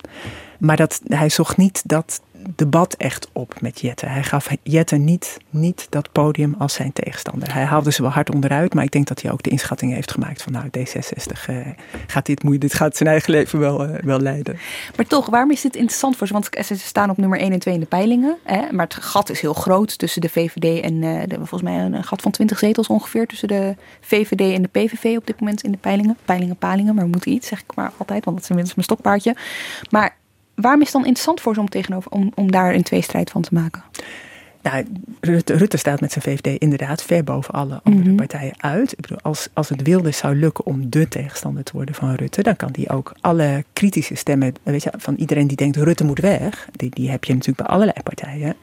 [0.63, 2.21] Maar dat, hij zocht niet dat
[2.57, 4.07] debat echt op met Jette.
[4.07, 7.53] Hij gaf Jette niet, niet dat podium als zijn tegenstander.
[7.53, 10.11] Hij haalde ze wel hard onderuit, maar ik denk dat hij ook de inschatting heeft
[10.11, 11.67] gemaakt van nou, D66 uh, eh,
[12.07, 14.59] gaat dit moeien, dit gaat zijn eigen leven wel, uh, wel leiden.
[14.97, 16.33] Maar toch, waarom is dit interessant voor ze?
[16.33, 18.37] Want ze staan op nummer 1 en 2 in de peilingen.
[18.45, 18.73] Hè?
[18.73, 22.23] Maar het gat is heel groot tussen de VVD en uh, volgens mij een gat
[22.23, 25.79] van 20 zetels ongeveer tussen de VVD en de PVV op dit moment in de
[25.79, 26.17] peilingen.
[26.25, 28.87] Peilingen, palingen, maar we moeten iets, zeg ik maar altijd, want dat is minstens mijn
[28.87, 29.37] stokpaardje.
[29.91, 30.21] Maar
[30.55, 33.43] waarom is het dan interessant voor ze om, tegenover, om, om daar een tweestrijd van
[33.43, 33.83] te maken?
[34.63, 34.85] Nou,
[35.21, 38.17] Rutte, Rutte, staat met zijn VVD inderdaad ver boven alle andere mhm.
[38.17, 38.93] partijen uit.
[38.93, 42.43] Ik bedoel, als, als het wilde zou lukken om de tegenstander te worden van Rutte,
[42.43, 46.19] dan kan die ook alle kritische stemmen, weet je, van iedereen die denkt Rutte moet
[46.19, 48.57] weg, die, die heb je natuurlijk bij allerlei partijen,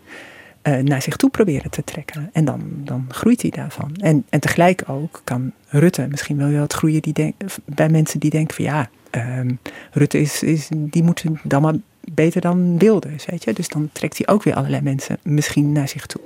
[0.77, 2.29] naar zich toe proberen te trekken.
[2.33, 3.95] En dan, dan groeit hij daarvan.
[3.95, 8.29] En, en tegelijk ook kan Rutte misschien wel wat groeien die denk, bij mensen die
[8.29, 9.59] denken van ja, um,
[9.91, 11.75] Rutte is, is, die moeten dan maar
[12.13, 13.53] beter dan Wilders, weet je.
[13.53, 16.21] Dus dan trekt hij ook weer allerlei mensen misschien naar zich toe.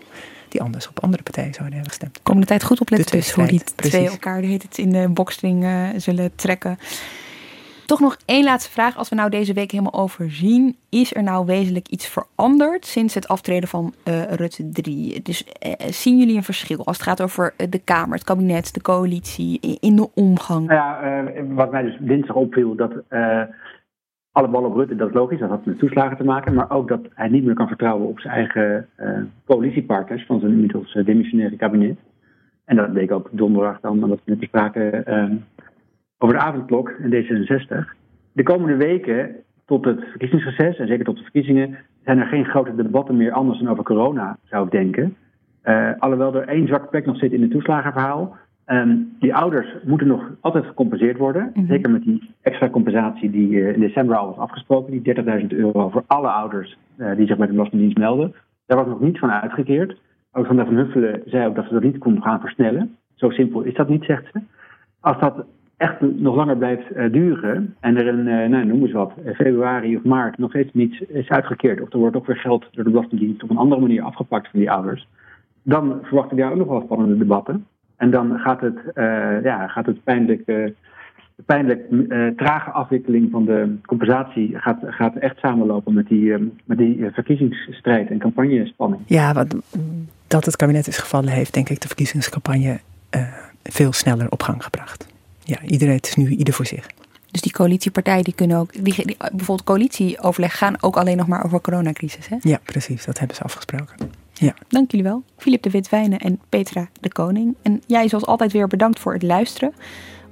[0.50, 2.20] Die anders op andere partijen zouden hebben gestemd.
[2.24, 5.88] Komende tijd goed opletten dus hoe die twee elkaar de het in de boxing uh,
[5.98, 6.78] zullen trekken.
[7.86, 8.98] Toch nog één laatste vraag.
[8.98, 13.28] Als we nou deze week helemaal overzien, is er nou wezenlijk iets veranderd sinds het
[13.28, 15.22] aftreden van uh, Rutte 3?
[15.22, 18.82] Dus uh, zien jullie een verschil als het gaat over de Kamer, het kabinet, de
[18.82, 20.68] coalitie, in de omgang?
[20.68, 22.92] Nou ja, wat mij dus dinsdag opviel, dat
[24.32, 26.54] alle ballen op Rutte, dat is logisch, dat had met toeslagen te maken.
[26.54, 28.90] Maar ook dat hij niet meer kan vertrouwen op zijn eigen
[29.46, 31.98] coalitiepartners van zijn inmiddels demissionaire kabinet.
[32.66, 35.04] En dat bleek ook donderdag dan, dat we net bespraken
[36.24, 37.90] over de avondklok en D66.
[38.34, 42.76] De komende weken, tot het verkiezingsreces en zeker tot de verkiezingen, zijn er geen grote
[42.76, 45.16] debatten meer anders dan over corona, zou ik denken.
[46.00, 48.36] alhoewel er één zwak plek nog zit in het toeslagenverhaal.
[48.68, 51.52] Um, die ouders moeten nog altijd gecompenseerd worden.
[51.54, 51.66] Mhm.
[51.66, 54.92] Zeker met die extra compensatie die uh, in december al was afgesproken.
[54.92, 58.34] Die 30.000 euro voor alle ouders uh, die zich bij de Belastingdienst melden.
[58.66, 60.00] Daar was nog niet van uitgekeerd.
[60.32, 62.96] Alexander van Huffelen zei ook dat ze dat niet kon gaan versnellen.
[63.16, 64.40] Zo simpel is dat niet, zegt ze.
[65.00, 65.46] Als dat
[65.84, 70.04] echt nog langer blijft uh, duren en er een, nou, noem eens wat, februari of
[70.04, 73.44] maart nog steeds niets is uitgekeerd, of er wordt ook weer geld door de Belastingdienst
[73.44, 75.08] op een andere manier afgepakt van die ouders,
[75.64, 77.66] dan verwachten we daar ook nog wel spannende debatten.
[77.96, 78.80] En dan gaat het,
[79.44, 80.72] ja, gaat het pijnlijk,
[81.46, 81.82] pijnlijk
[82.38, 88.18] trage afwikkeling van de compensatie gaat, gaat echt samenlopen met die, met die verkiezingsstrijd en
[88.18, 89.02] campagnespanning.
[89.06, 89.56] Ja, wat,
[90.28, 92.80] dat het kabinet is gevallen heeft, denk ik, de verkiezingscampagne
[93.64, 95.13] veel sneller op gang gebracht.
[95.44, 96.88] Ja, iedereen is nu ieder voor zich.
[97.32, 101.46] Dus die coalitiepartijen die kunnen ook, die, die, bijvoorbeeld coalitieoverleg gaan ook alleen nog maar
[101.46, 102.28] over coronacrisis.
[102.28, 102.36] Hè?
[102.42, 103.96] Ja, precies, dat hebben ze afgesproken.
[104.34, 104.54] Ja.
[104.68, 105.24] Dank jullie wel.
[105.38, 107.56] Filip de Witwijnen en Petra de Koning.
[107.62, 109.74] En jij zoals altijd weer bedankt voor het luisteren.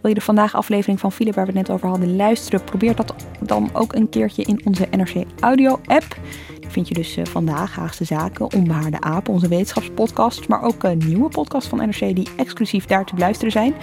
[0.02, 2.64] Wil je de vandaag aflevering van Filip waar we het net over hadden luisteren?
[2.64, 6.18] Probeer dat dan ook een keertje in onze NRC Audio app.
[6.60, 10.48] Die vind je dus uh, vandaag, Haagse Zaken, Onbehaarde Apen, onze wetenschapspodcast.
[10.48, 13.74] Maar ook een nieuwe podcast van NRC die exclusief daar te luisteren zijn.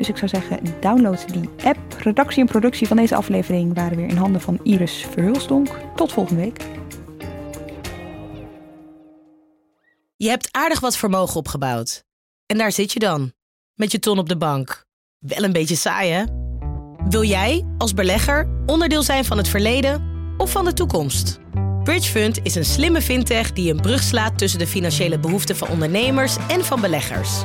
[0.00, 1.78] Dus ik zou zeggen, download die app.
[1.98, 5.68] Redactie en productie van deze aflevering waren weer in handen van Iris Verhulsdonk.
[5.96, 6.60] Tot volgende week.
[10.16, 12.04] Je hebt aardig wat vermogen opgebouwd.
[12.46, 13.32] En daar zit je dan,
[13.74, 14.86] met je ton op de bank.
[15.18, 16.24] Wel een beetje saai, hè?
[17.08, 20.02] Wil jij, als belegger, onderdeel zijn van het verleden
[20.36, 21.38] of van de toekomst?
[21.82, 26.36] Bridgefund is een slimme fintech die een brug slaat tussen de financiële behoeften van ondernemers
[26.48, 27.44] en van beleggers.